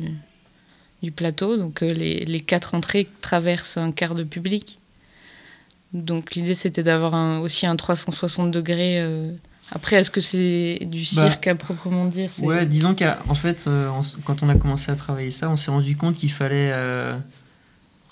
du 1.03 1.12
plateau. 1.12 1.58
Donc 1.58 1.84
euh, 1.84 1.91
les, 1.94 2.25
les 2.25 2.39
quatre 2.39 2.75
entrées 2.75 3.08
traversent 3.22 3.77
un 3.77 3.91
quart 3.91 4.15
de 4.15 4.24
public. 4.24 4.79
Donc 5.94 6.36
l'idée, 6.36 6.53
c'était 6.56 6.84
d'avoir 6.84 7.15
un- 7.15 7.39
aussi 7.39 7.65
un 7.65 7.75
360 7.75 8.51
degrés. 8.51 9.00
euh. 9.00 9.32
Après, 9.72 9.98
est-ce 9.98 10.12
que 10.12 10.22
c'est 10.22 10.79
du 10.86 11.00
Bah, 11.15 11.29
cirque 11.29 11.48
à 11.48 11.56
proprement 11.56 12.06
dire 12.06 12.32
c'est- 12.32 12.46
Ouais, 12.46 12.65
disons 12.65 12.96
qu'en 12.96 13.36
fait, 13.36 13.65
euh, 13.67 13.89
on 13.89 14.01
quand 14.24 14.44
on 14.44 14.50
a 14.50 14.56
commencé 14.56 14.91
à 14.91 14.96
travailler 14.96 15.32
ça, 15.32 15.50
on 15.50 15.56
s'est 15.58 15.72
rendu 15.72 15.96
compte 15.98 16.15
qu'il 16.17 16.32
fallait 16.32 16.72
euh, 16.74 17.17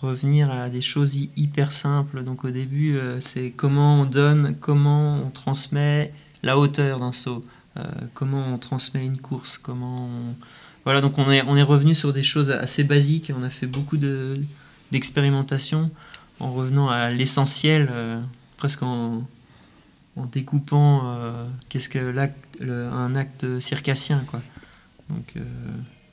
revenir 0.01 0.49
à 0.51 0.69
des 0.69 0.81
choses 0.81 1.15
hy- 1.15 1.29
hyper 1.37 1.71
simples. 1.71 2.23
Donc 2.23 2.43
au 2.43 2.49
début, 2.51 2.97
euh, 2.97 3.19
c'est 3.21 3.51
comment 3.51 4.01
on 4.01 4.05
donne, 4.05 4.55
comment 4.59 5.21
on 5.25 5.29
transmet 5.29 6.11
la 6.45 6.57
hauteur 6.57 6.99
d'un 6.99 7.11
saut, 7.11 7.43
euh, 7.75 7.83
comment 8.13 8.45
on 8.53 8.57
transmet 8.57 9.05
une 9.05 9.17
course, 9.17 9.57
comment 9.57 10.07
on... 10.07 10.35
Voilà, 10.85 11.01
donc 11.01 11.17
on 11.17 11.29
est, 11.29 11.41
on 11.41 11.57
est 11.57 11.63
revenu 11.63 11.93
sur 11.95 12.13
des 12.13 12.23
choses 12.23 12.51
assez 12.51 12.83
basiques. 12.85 13.33
On 13.37 13.43
a 13.43 13.49
fait 13.49 13.67
beaucoup 13.67 13.97
de- 13.97 14.39
d'expérimentation 14.91 15.91
en 16.39 16.53
revenant 16.53 16.87
à 16.89 17.09
l'essentiel, 17.09 17.89
euh, 17.91 18.21
presque 18.55 18.83
en, 18.83 19.27
en 20.15 20.25
découpant 20.27 21.01
euh, 21.03 21.45
qu'est-ce 21.67 21.89
que 21.89 21.99
un 22.61 23.15
acte 23.15 23.59
circassien 23.59 24.23
quoi. 24.29 24.41
Donc, 25.09 25.35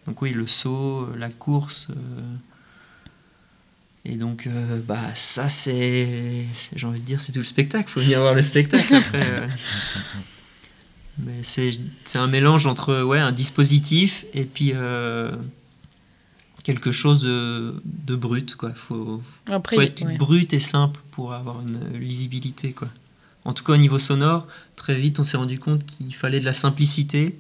donc 0.07 0.21
oui, 0.23 0.33
le 0.33 0.47
saut, 0.47 1.09
la 1.17 1.29
course. 1.29 1.89
Et 4.05 4.17
donc 4.17 4.47
euh, 4.47 4.81
bah 4.81 5.15
ça 5.15 5.49
c'est, 5.49 6.45
j'ai 6.75 6.87
envie 6.87 7.01
de 7.01 7.05
dire 7.07 7.21
c'est 7.21 7.33
tout 7.33 7.39
le 7.39 7.45
spectacle. 7.45 7.89
Faut 7.91 8.01
venir 8.01 8.21
voir 8.21 8.35
le 8.35 8.43
spectacle 8.43 8.95
après. 8.95 9.27
euh. 9.27 9.47
Mais 11.19 11.43
c'est, 11.43 11.71
c'est 12.05 12.19
un 12.19 12.27
mélange 12.27 12.67
entre 12.67 13.03
ouais 13.03 13.19
un 13.19 13.33
dispositif 13.33 14.25
et 14.33 14.45
puis 14.45 14.73
euh, 14.75 15.31
quelque 16.65 16.91
chose 16.91 17.23
de, 17.23 17.81
de 17.85 18.17
brut 18.17 18.57
quoi. 18.57 18.73
Faut, 18.75 19.23
Après, 19.47 19.77
faut 19.77 19.83
il- 19.83 19.89
être 19.89 20.05
ouais. 20.07 20.17
brut 20.17 20.53
et 20.53 20.59
simple 20.61 21.01
pour 21.11 21.33
avoir 21.35 21.61
une 21.61 21.99
lisibilité 21.99 22.73
quoi. 22.73 22.89
En 23.45 23.53
tout 23.53 23.63
cas 23.65 23.73
au 23.75 23.77
niveau 23.77 23.99
sonore, 23.99 24.47
très 24.77 24.95
vite 24.99 25.19
on 25.21 25.25
s'est 25.25 25.37
rendu 25.37 25.59
compte 25.59 25.85
qu'il 25.85 26.15
fallait 26.15 26.41
de 26.41 26.45
la 26.45 26.55
simplicité 26.55 27.39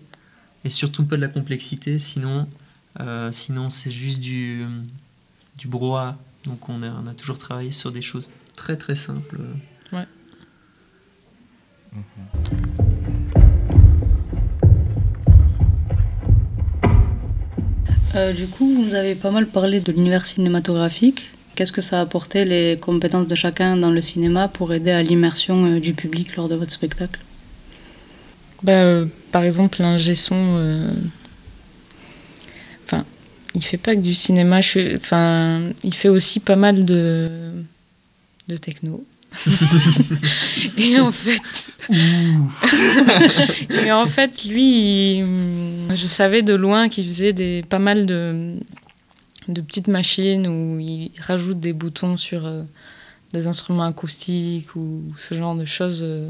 et 0.65 0.71
surtout 0.71 1.05
pas 1.05 1.17
de 1.17 1.21
la 1.23 1.29
complexité, 1.29 1.99
sinon 1.99 2.49
euh, 3.01 3.33
sinon 3.33 3.71
c'est 3.71 3.91
juste 3.93 4.21
du 4.21 4.65
du 5.59 5.67
brouhaha. 5.67 6.19
Donc 6.45 6.69
on 6.69 6.83
a, 6.83 6.91
on 6.91 7.07
a 7.07 7.15
toujours 7.15 7.39
travaillé 7.39 7.73
sur 7.73 7.93
des 7.93 8.03
choses 8.03 8.31
très 8.57 8.77
très 8.77 8.97
simples. 8.97 9.39
Euh, 18.15 18.33
du 18.33 18.47
coup, 18.47 18.67
vous 18.67 18.85
nous 18.85 18.95
avez 18.95 19.15
pas 19.15 19.31
mal 19.31 19.47
parlé 19.47 19.81
de 19.81 19.91
l'univers 19.91 20.27
cinématographique. 20.27 21.31
Qu'est-ce 21.55 21.73
que 21.73 21.81
ça 21.81 21.99
a 21.99 22.03
apporté 22.03 22.45
les 22.45 22.79
compétences 22.79 23.27
de 23.27 23.35
chacun 23.35 23.77
dans 23.77 23.91
le 23.91 24.03
cinéma 24.03 24.49
pour 24.49 24.73
aider 24.73 24.91
à 24.91 25.03
l'immersion 25.03 25.65
euh, 25.65 25.81
du 25.81 25.95
public 25.95 26.37
lors 26.37 26.49
de 26.49 26.55
votre 26.55 26.73
spectacle? 26.73 27.21
Bah, 28.63 28.73
euh, 28.73 29.07
par 29.31 29.45
exemple, 29.45 29.81
l'ingé 29.81 30.15
son. 30.15 30.91
Il 33.55 33.63
fait 33.65 33.77
pas 33.79 33.95
que 33.95 34.01
du 34.01 34.15
cinéma. 34.15 34.61
je 34.61 34.97
Enfin, 34.97 35.61
il 35.85 35.95
fait 35.95 36.09
aussi 36.09 36.41
pas 36.41 36.57
mal 36.57 36.85
de 36.85 37.31
de 38.49 38.57
techno. 38.57 39.05
et 40.77 40.99
en 41.01 41.11
fait, 41.11 41.41
et 43.87 43.93
en 43.93 44.07
fait, 44.07 44.45
lui, 44.45 45.19
il- 45.19 45.27
je 45.95 46.07
savais 46.07 46.43
de 46.43 46.55
loin 46.55 46.89
qu'il 46.89 47.05
faisait 47.05 47.33
des 47.33 47.63
pas 47.69 47.79
mal 47.79 48.07
de 48.07 48.57
de 49.49 49.61
petites 49.61 49.89
machines 49.89 50.47
où 50.47 50.79
il 50.79 51.11
rajoute 51.21 51.59
des 51.59 51.73
boutons 51.73 52.17
sur 52.17 52.47
euh, 52.47 52.63
des 53.33 53.47
instruments 53.49 53.83
acoustiques 53.85 54.77
ou 54.77 55.03
ce 55.19 55.35
genre 55.35 55.55
de 55.57 55.65
choses. 55.65 56.01
euh, 56.03 56.29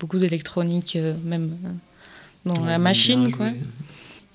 beaucoup 0.00 0.18
d'électronique, 0.18 0.96
euh, 0.96 1.14
même 1.24 1.50
dans 2.44 2.54
Ouais, 2.62 2.66
la 2.68 2.78
machine, 2.78 3.30
quoi. 3.30 3.48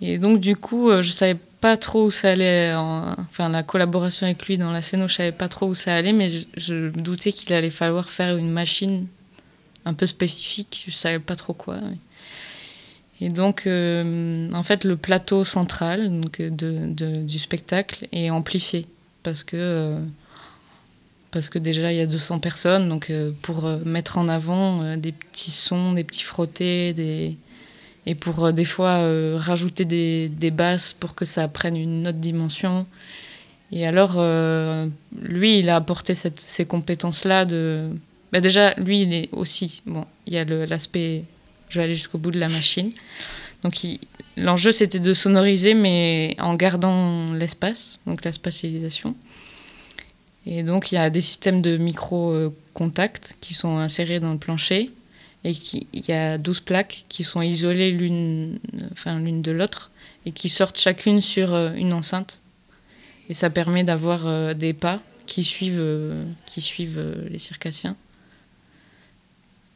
Et 0.02 0.18
donc, 0.18 0.40
du 0.40 0.56
coup, 0.56 0.90
je 1.02 1.12
savais 1.12 1.38
pas 1.62 1.78
trop 1.78 2.06
où 2.06 2.12
ça 2.12 2.30
allait. 2.32 2.74
en- 2.74 3.16
Enfin, 3.20 3.50
la 3.50 3.64
collaboration 3.64 4.26
avec 4.26 4.46
lui 4.48 4.58
dans 4.58 4.72
la 4.72 4.82
scène, 4.82 5.08
je 5.08 5.14
savais 5.14 5.32
pas 5.32 5.48
trop 5.50 5.68
où 5.68 5.76
ça 5.76 5.96
allait, 5.96 6.14
mais 6.14 6.30
je, 6.30 6.46
je 6.58 6.90
doutais 6.90 7.32
qu'il 7.32 7.54
allait 7.54 7.70
falloir 7.70 8.10
faire 8.10 8.36
une 8.38 8.50
machine 8.52 9.08
un 9.86 9.94
peu 9.94 10.06
spécifique. 10.06 10.86
Je 10.88 10.92
savais 10.94 11.20
pas 11.20 11.36
trop 11.36 11.54
quoi. 11.54 11.78
Et 13.22 13.30
donc, 13.30 13.68
euh, 13.68 14.50
en 14.54 14.64
fait, 14.64 14.84
le 14.86 14.96
plateau 14.96 15.44
central 15.44 16.10
donc, 16.22 16.40
euh, 16.40 16.50
de, 16.50 16.80
de- 16.94 17.22
du 17.24 17.38
spectacle 17.40 18.08
est 18.12 18.30
amplifié 18.30 18.86
parce 19.24 19.44
que. 19.44 19.58
euh, 19.58 20.00
parce 21.32 21.50
que 21.50 21.60
déjà 21.60 21.92
il 21.94 21.98
y 21.98 22.02
a 22.02 22.08
200 22.08 22.40
personnes, 22.40 22.90
donc 22.90 23.12
pour 23.44 23.62
mettre 23.86 24.18
en 24.18 24.28
avant 24.30 24.98
des 24.98 25.12
petits 25.12 25.52
sons, 25.52 25.94
des 25.94 26.04
petits 26.04 26.24
frottés, 26.24 26.92
des, 26.94 27.38
et 28.10 28.16
pour 28.16 28.44
euh, 28.44 28.52
des 28.52 28.66
fois 28.66 29.02
euh, 29.02 29.38
rajouter 29.40 29.86
des, 29.86 30.52
basses 30.52 30.94
pour 30.94 31.14
que 31.14 31.26
ça 31.26 31.48
prenne 31.48 31.78
une 31.78 32.08
autre 32.08 32.18
dimension. 32.18 32.88
Et 33.72 33.86
alors, 33.86 34.16
euh, 34.18 34.88
lui, 35.22 35.60
il 35.60 35.70
a 35.70 35.76
apporté 35.76 36.16
ces 36.16 36.66
compétences-là. 36.66 37.46
Bah 38.32 38.42
déjà, 38.42 38.74
lui, 38.76 39.04
il 39.04 39.14
est 39.14 39.30
aussi... 39.32 39.84
Bon, 39.86 40.06
il 40.26 40.34
y 40.34 40.40
a 40.40 40.44
l'aspect... 40.44 41.24
Je 41.70 41.78
vais 41.78 41.84
aller 41.84 41.94
jusqu'au 41.94 42.18
bout 42.18 42.32
de 42.32 42.40
la 42.40 42.48
machine. 42.48 42.90
Donc, 43.62 43.76
l'enjeu, 44.38 44.72
c'était 44.72 45.00
de 45.00 45.14
sonoriser, 45.14 45.76
mais 45.76 46.36
en 46.40 46.56
gardant 46.56 47.32
l'espace, 47.34 48.00
donc 48.08 48.26
la 48.26 48.32
spatialisation. 48.32 49.16
Et 50.48 50.64
donc, 50.64 50.92
il 50.92 50.96
y 50.96 50.98
a 50.98 51.12
des 51.12 51.22
systèmes 51.22 51.62
de 51.62 51.78
micro-contact 51.78 53.36
qui 53.40 53.54
sont 53.54 53.78
insérés 53.78 54.20
dans 54.20 54.32
le 54.32 54.40
plancher 54.40 54.90
et 55.46 55.54
il 55.94 56.06
y 56.08 56.12
a 56.12 56.38
12 56.38 56.60
plaques 56.62 57.06
qui 57.10 57.24
sont 57.24 57.42
isolées 57.42 57.92
l'une 57.92 58.60
enfin, 58.92 59.20
de 59.20 59.52
l'autre 59.52 59.92
et 60.26 60.32
qui 60.32 60.50
sortent 60.50 60.78
chacune 60.80 61.22
sur 61.22 61.54
euh, 61.54 61.72
une 61.74 61.94
enceinte. 61.94 62.42
Et 63.30 63.34
ça 63.34 63.50
permet 63.50 63.84
d'avoir 63.84 64.26
euh, 64.28 64.54
des 64.54 64.74
pas 64.74 65.02
qui 65.28 65.44
suivent, 65.44 65.78
euh, 65.80 66.26
qui 66.46 66.60
suivent 66.62 67.02
les 67.30 67.40
circassiens. 67.40 67.96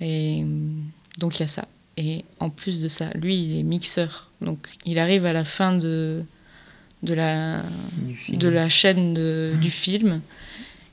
Et 0.01 0.43
donc 1.17 1.39
il 1.39 1.43
y 1.43 1.45
a 1.45 1.47
ça. 1.47 1.67
Et 1.95 2.25
en 2.39 2.49
plus 2.49 2.79
de 2.81 2.87
ça, 2.87 3.11
lui, 3.15 3.41
il 3.43 3.59
est 3.59 3.63
mixeur. 3.63 4.29
Donc 4.41 4.67
il 4.85 4.97
arrive 4.99 5.25
à 5.25 5.33
la 5.33 5.45
fin 5.45 5.77
de, 5.77 6.23
de, 7.03 7.13
la, 7.13 7.61
de 8.29 8.47
la 8.47 8.67
chaîne 8.69 9.13
de- 9.13 9.53
du 9.61 9.69
film 9.69 10.21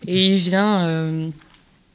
et 0.06 0.26
il 0.26 0.37
vient. 0.37 0.85
euh, 0.87 1.30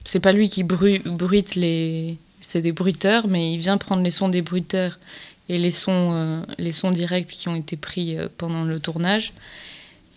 c'est 0.04 0.20
pas 0.20 0.32
lui 0.32 0.50
qui 0.50 0.64
bru- 0.64 1.02
bruite 1.06 1.56
les. 1.56 2.18
C'est 2.48 2.62
des 2.62 2.72
bruiteurs, 2.72 3.28
mais 3.28 3.54
il 3.54 3.58
vient 3.58 3.80
prendre 3.80 4.04
les 4.04 4.12
sons 4.12 4.30
des 4.30 4.44
bruiteurs 4.44 5.00
et 5.50 5.58
les 5.58 5.72
sons, 5.72 6.12
euh, 6.14 6.42
les 6.60 6.72
sons 6.72 6.92
directs 6.92 7.26
qui 7.26 7.48
ont 7.50 7.56
été 7.56 7.76
pris 7.76 8.16
euh, 8.16 8.28
pendant 8.38 8.64
le 8.64 8.80
tournage. 8.80 9.34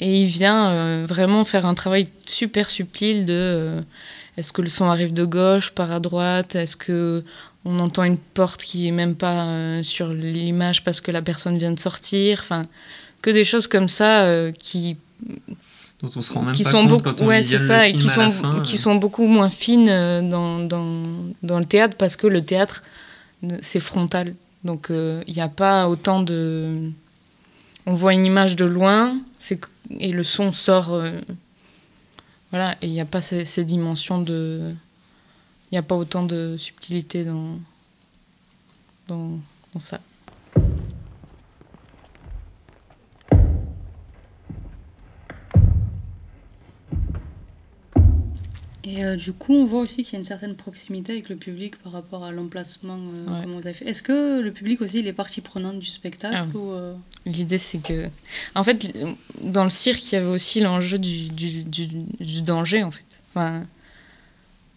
Et 0.00 0.20
il 0.20 0.26
vient 0.26 0.68
euh, 0.68 1.06
vraiment 1.08 1.46
faire 1.46 1.64
un 1.64 1.72
travail 1.72 2.06
super 2.26 2.68
subtil 2.68 3.24
de 3.24 3.82
est-ce 4.36 4.52
que 4.52 4.60
le 4.60 4.68
son 4.68 4.84
arrive 4.84 5.14
de 5.14 5.24
gauche, 5.24 5.70
par 5.70 5.90
à 5.90 6.00
droite, 6.00 6.54
est-ce 6.54 6.76
que 6.76 7.24
on 7.64 7.78
entend 7.78 8.04
une 8.04 8.18
porte 8.18 8.62
qui 8.62 8.86
est 8.86 8.92
même 8.92 9.16
pas 9.16 9.82
sur 9.82 10.08
l'image 10.12 10.84
parce 10.84 11.00
que 11.00 11.10
la 11.10 11.22
personne 11.22 11.56
vient 11.56 11.72
de 11.72 11.80
sortir, 11.80 12.40
enfin 12.40 12.62
que 13.22 13.30
des 13.30 13.42
choses 13.42 13.66
comme 13.66 13.88
ça 13.88 14.52
qui 14.58 14.96
dont 16.00 16.10
on 16.14 16.22
se 16.22 16.32
rend 16.32 16.42
même 16.42 16.54
qui 16.54 16.64
pas 16.64 16.70
sont 16.70 16.80
compte 16.80 16.88
beaucoup 16.88 17.02
quand 17.04 17.20
on 17.22 17.26
ouais 17.26 17.42
c'est 17.42 17.58
ça 17.58 17.88
le 17.88 17.94
et 17.94 17.96
qui 17.98 18.08
à 18.08 18.12
sont 18.12 18.20
la 18.22 18.30
fin, 18.30 18.60
qui 18.62 18.74
euh. 18.76 18.78
sont 18.78 18.94
beaucoup 18.94 19.26
moins 19.26 19.50
fines 19.50 19.88
euh, 19.88 20.22
dans, 20.22 20.60
dans, 20.60 21.02
dans 21.42 21.58
le 21.58 21.64
théâtre 21.64 21.96
parce 21.96 22.16
que 22.16 22.26
le 22.26 22.44
théâtre 22.44 22.82
c'est 23.62 23.80
frontal 23.80 24.34
donc 24.64 24.90
euh, 24.90 25.22
il 25.26 25.34
n'y 25.34 25.40
a 25.40 25.48
pas 25.48 25.88
autant 25.88 26.22
de 26.22 26.90
on 27.86 27.94
voit 27.94 28.14
une 28.14 28.26
image 28.26 28.56
de 28.56 28.64
loin 28.64 29.18
c'est 29.38 29.60
et 29.98 30.12
le 30.12 30.24
son 30.24 30.52
sort 30.52 30.92
euh, 30.92 31.12
voilà 32.50 32.72
et 32.82 32.86
il 32.86 32.92
n'y 32.92 33.00
a 33.00 33.04
pas 33.04 33.20
ces, 33.20 33.44
ces 33.44 33.64
dimensions 33.64 34.20
de 34.20 34.74
il 35.70 35.74
n'y 35.74 35.78
a 35.78 35.82
pas 35.82 35.96
autant 35.96 36.22
de 36.22 36.56
subtilité 36.58 37.24
dans, 37.24 37.58
dans, 39.06 39.38
dans 39.74 39.80
ça. 39.80 40.00
Et 48.90 49.04
euh, 49.04 49.16
du 49.16 49.32
coup, 49.32 49.54
on 49.54 49.66
voit 49.66 49.80
aussi 49.80 50.02
qu'il 50.02 50.14
y 50.14 50.16
a 50.16 50.18
une 50.20 50.24
certaine 50.24 50.54
proximité 50.54 51.12
avec 51.12 51.28
le 51.28 51.36
public 51.36 51.76
par 51.82 51.92
rapport 51.92 52.24
à 52.24 52.32
l'emplacement 52.32 52.96
euh, 52.96 53.30
Ouais. 53.30 53.42
comme 53.42 53.52
vous 53.52 53.58
avez 53.66 53.74
fait. 53.74 53.86
Est-ce 53.86 54.02
que 54.02 54.40
le 54.40 54.50
public 54.50 54.80
aussi, 54.80 55.00
il 55.00 55.06
est 55.06 55.12
partie 55.12 55.42
prenante 55.42 55.78
du 55.78 55.90
spectacle 55.90 56.36
Ah. 56.54 56.56
euh, 56.56 56.94
L'idée, 57.26 57.58
c'est 57.58 57.78
que. 57.78 58.06
En 58.54 58.64
fait, 58.64 58.96
dans 59.42 59.64
le 59.64 59.70
cirque, 59.70 60.02
il 60.10 60.14
y 60.14 60.18
avait 60.18 60.26
aussi 60.28 60.60
l'enjeu 60.60 60.96
du, 60.98 61.28
du, 61.28 61.64
du, 61.64 61.86
du 62.20 62.40
danger, 62.42 62.82
en 62.82 62.90
fait. 62.90 63.04
Enfin, 63.28 63.64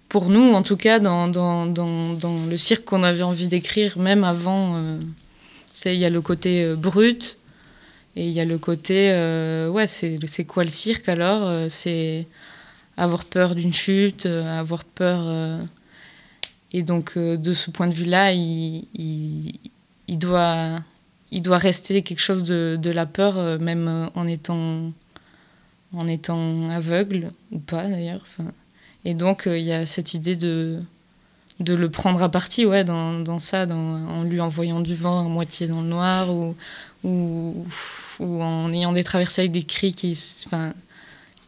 pour 0.09 0.27
nous, 0.27 0.51
en 0.53 0.61
tout 0.63 0.75
cas, 0.77 0.99
dans, 0.99 1.29
dans, 1.29 1.65
dans, 1.65 2.13
dans 2.13 2.45
le 2.49 2.57
cirque 2.57 2.83
qu'on 2.83 3.03
avait 3.03 3.21
envie 3.23 3.47
d'écrire, 3.47 3.97
même 3.97 4.25
avant, 4.25 4.75
euh, 4.75 4.99
il 5.85 5.93
y 5.93 6.03
a 6.05 6.09
le 6.09 6.19
côté 6.21 6.73
brut 6.75 7.37
et 8.17 8.25
il 8.27 8.33
y 8.33 8.41
a 8.41 8.45
le 8.45 8.57
côté. 8.57 9.07
ouais, 9.71 9.87
c'est 9.87 10.43
quoi 10.45 10.63
le 10.65 10.69
cirque 10.69 11.07
alors 11.07 11.49
C'est 11.69 12.27
avoir 13.01 13.25
peur 13.25 13.55
d'une 13.55 13.73
chute, 13.73 14.27
euh, 14.27 14.59
avoir 14.59 14.83
peur. 14.83 15.21
euh, 15.25 15.59
et 16.71 16.83
donc, 16.83 17.13
euh, 17.17 17.35
de 17.35 17.53
ce 17.53 17.71
point 17.71 17.87
de 17.87 17.93
vue-là, 17.93 18.31
il, 18.31 18.85
doit 20.07 20.83
rester 21.57 22.03
quelque 22.03 22.19
chose 22.19 22.43
de, 22.43 22.91
la 22.91 23.05
peur, 23.07 23.59
même 23.59 24.09
en 24.15 24.27
étant, 24.27 24.91
aveugle, 26.69 27.31
ou 27.51 27.59
pas 27.59 27.87
d'ailleurs. 27.87 28.21
Enfin, 28.23 28.51
et 29.03 29.15
donc, 29.15 29.43
il 29.47 29.63
y 29.63 29.73
a 29.73 29.85
cette 29.87 30.13
idée 30.13 30.35
de, 30.35 30.79
le 31.59 31.89
prendre 31.89 32.21
à 32.21 32.29
partie 32.29 32.65
ouais, 32.65 32.83
dans, 32.83 33.39
ça, 33.39 33.65
en 33.65 34.23
lui 34.23 34.39
envoyant 34.39 34.79
du 34.79 34.93
vent 34.93 35.25
à 35.25 35.29
moitié 35.29 35.67
dans 35.67 35.81
le 35.81 35.87
noir, 35.87 36.29
ou, 37.03 37.65
en 38.19 38.71
ayant 38.71 38.91
des 38.93 39.03
traversées 39.03 39.41
avec 39.41 39.51
des 39.51 39.63
cris 39.63 39.93
qui, 39.93 40.11
s- 40.11 40.45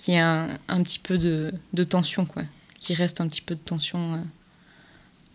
enfin, 0.04 0.12
qui 0.12 0.16
a 0.16 0.44
un, 0.44 0.60
un 0.68 0.84
petit 0.84 1.00
peu 1.00 1.18
de, 1.18 1.54
de 1.74 1.84
tension, 1.84 2.26
quoi. 2.26 2.44
qui 2.80 2.94
reste 2.94 3.22
un 3.22 3.28
petit 3.28 3.42
peu 3.42 3.56
de 3.56 3.60
tension. 3.60 4.16
euh, 4.16 4.18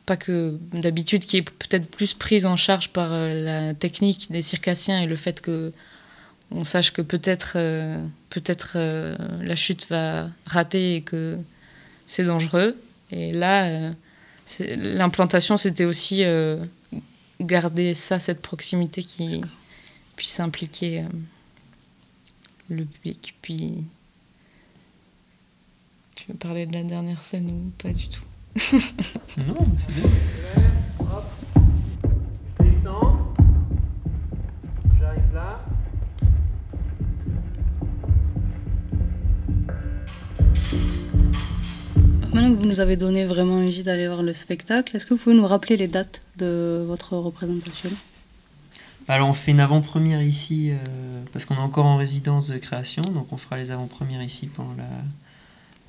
pas 0.07 0.17
que 0.17 0.59
d'habitude, 0.73 1.25
qui 1.25 1.37
est 1.37 1.43
peut-être 1.43 1.87
plus 1.91 2.15
prise 2.15 2.47
en 2.47 2.57
charge 2.57 2.89
par 2.91 3.13
euh, 3.13 3.45
la 3.45 3.75
technique 3.75 4.31
des 4.31 4.43
circassiens 4.43 5.03
et 5.03 5.07
le 5.07 5.17
fait 5.17 5.41
que 5.41 5.73
on 6.51 6.65
sache 6.65 6.93
que 6.93 7.03
peut-être 7.03 7.55
euh, 7.57 8.03
peut-être 8.31 8.79
la 9.43 9.55
chute 9.55 9.87
va 9.91 10.31
rater 10.47 10.97
et 10.97 11.03
que 11.03 11.37
c'est 12.07 12.25
dangereux. 12.25 12.77
Et 13.11 13.33
là, 13.33 13.93
l'implantation, 14.61 15.59
c'était 15.59 15.85
aussi 15.85 16.23
garder 17.41 17.93
ça, 17.95 18.19
cette 18.19 18.41
proximité 18.41 19.03
qui 19.03 19.43
puisse 20.17 20.41
impliquer 20.41 21.05
le 22.71 22.85
public. 22.85 23.35
Puis, 23.43 23.85
tu 26.19 26.33
veux 26.33 26.39
parler 26.39 26.67
de 26.67 26.73
la 26.73 26.83
dernière 26.83 27.23
scène 27.23 27.47
ou 27.47 27.71
pas 27.81 27.93
du 27.93 28.09
tout 28.09 28.25
Non, 29.39 29.55
mais 29.61 29.77
c'est 29.77 29.95
bien. 29.95 30.11
Hop. 31.01 31.25
Je 32.59 32.65
descends. 32.65 33.33
J'arrive 34.99 35.33
là. 35.33 35.61
Maintenant 42.33 42.53
que 42.53 42.59
vous 42.59 42.67
nous 42.67 42.81
avez 42.81 42.97
donné 42.97 43.25
vraiment 43.25 43.59
envie 43.59 43.85
d'aller 43.85 44.09
voir 44.09 44.25
le 44.25 44.35
spectacle, 44.35 44.97
est-ce 44.97 45.07
que 45.07 45.15
vous 45.15 45.21
pouvez 45.21 45.37
nous 45.37 45.47
rappeler 45.47 45.77
les 45.77 45.87
dates 45.87 46.23
de 46.37 46.85
votre 46.85 47.17
représentation? 47.17 47.91
Alors 49.07 49.29
on 49.29 49.35
fait 49.35 49.53
une 49.53 49.61
avant-première 49.61 50.21
ici 50.21 50.73
euh, 50.73 51.23
parce 51.33 51.45
qu'on 51.45 51.55
est 51.55 51.61
encore 51.61 51.87
en 51.87 51.97
résidence 51.97 52.49
de 52.49 52.59
création, 52.59 53.03
donc 53.03 53.33
on 53.33 53.37
fera 53.37 53.57
les 53.57 53.71
avant-premières 53.71 54.23
ici 54.23 54.49
pendant 54.49 54.75
la 54.77 54.85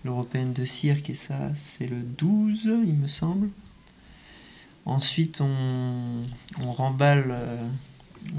l'européenne 0.04 0.54
de 0.54 0.66
cirque 0.66 1.10
et 1.10 1.14
ça 1.14 1.52
c'est 1.56 1.88
le 1.88 2.02
12 2.02 2.70
il 2.86 2.94
me 2.94 3.08
semble. 3.08 3.50
Ensuite 4.86 5.42
on, 5.42 6.24
on 6.62 6.72
remballe 6.72 7.28
euh, 7.30 7.68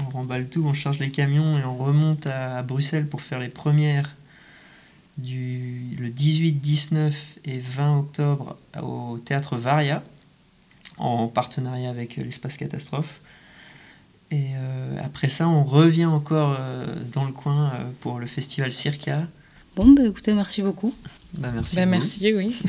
on 0.05 0.09
remballe 0.09 0.47
tout, 0.47 0.63
on 0.65 0.73
charge 0.73 0.99
les 0.99 1.11
camions 1.11 1.57
et 1.57 1.63
on 1.63 1.77
remonte 1.77 2.27
à, 2.27 2.61
Bruxelles 2.61 3.07
pour 3.07 3.21
faire 3.21 3.39
les 3.39 3.49
premières 3.49 4.15
du 5.17 5.95
le 5.99 6.09
18, 6.09 6.53
19 6.53 7.39
et 7.45 7.59
20 7.59 7.99
octobre 7.99 8.57
au 8.81 9.19
théâtre 9.19 9.57
Varia 9.57 10.03
en 10.97 11.27
partenariat 11.27 11.89
avec 11.89 12.17
euh, 12.17 12.23
l'espace 12.23 12.57
catastrophe. 12.57 13.21
Et 14.29 14.51
euh, 14.55 14.97
après 15.03 15.27
ça, 15.27 15.49
on 15.49 15.65
revient 15.65 16.05
encore 16.05 16.57
dans 17.11 17.25
le 17.25 17.33
coin 17.33 17.73
pour 17.99 18.17
le 18.17 18.25
festival 18.25 18.71
Circa. 18.71 19.27
Bon, 19.75 19.91
bah 19.91 20.03
écoutez, 20.05 20.33
merci 20.33 20.61
beaucoup. 20.61 20.93
Bah, 21.37 21.51
merci. 21.53 21.75
Bah. 21.75 21.85
Merci, 21.85 22.33
oui. 22.33 22.55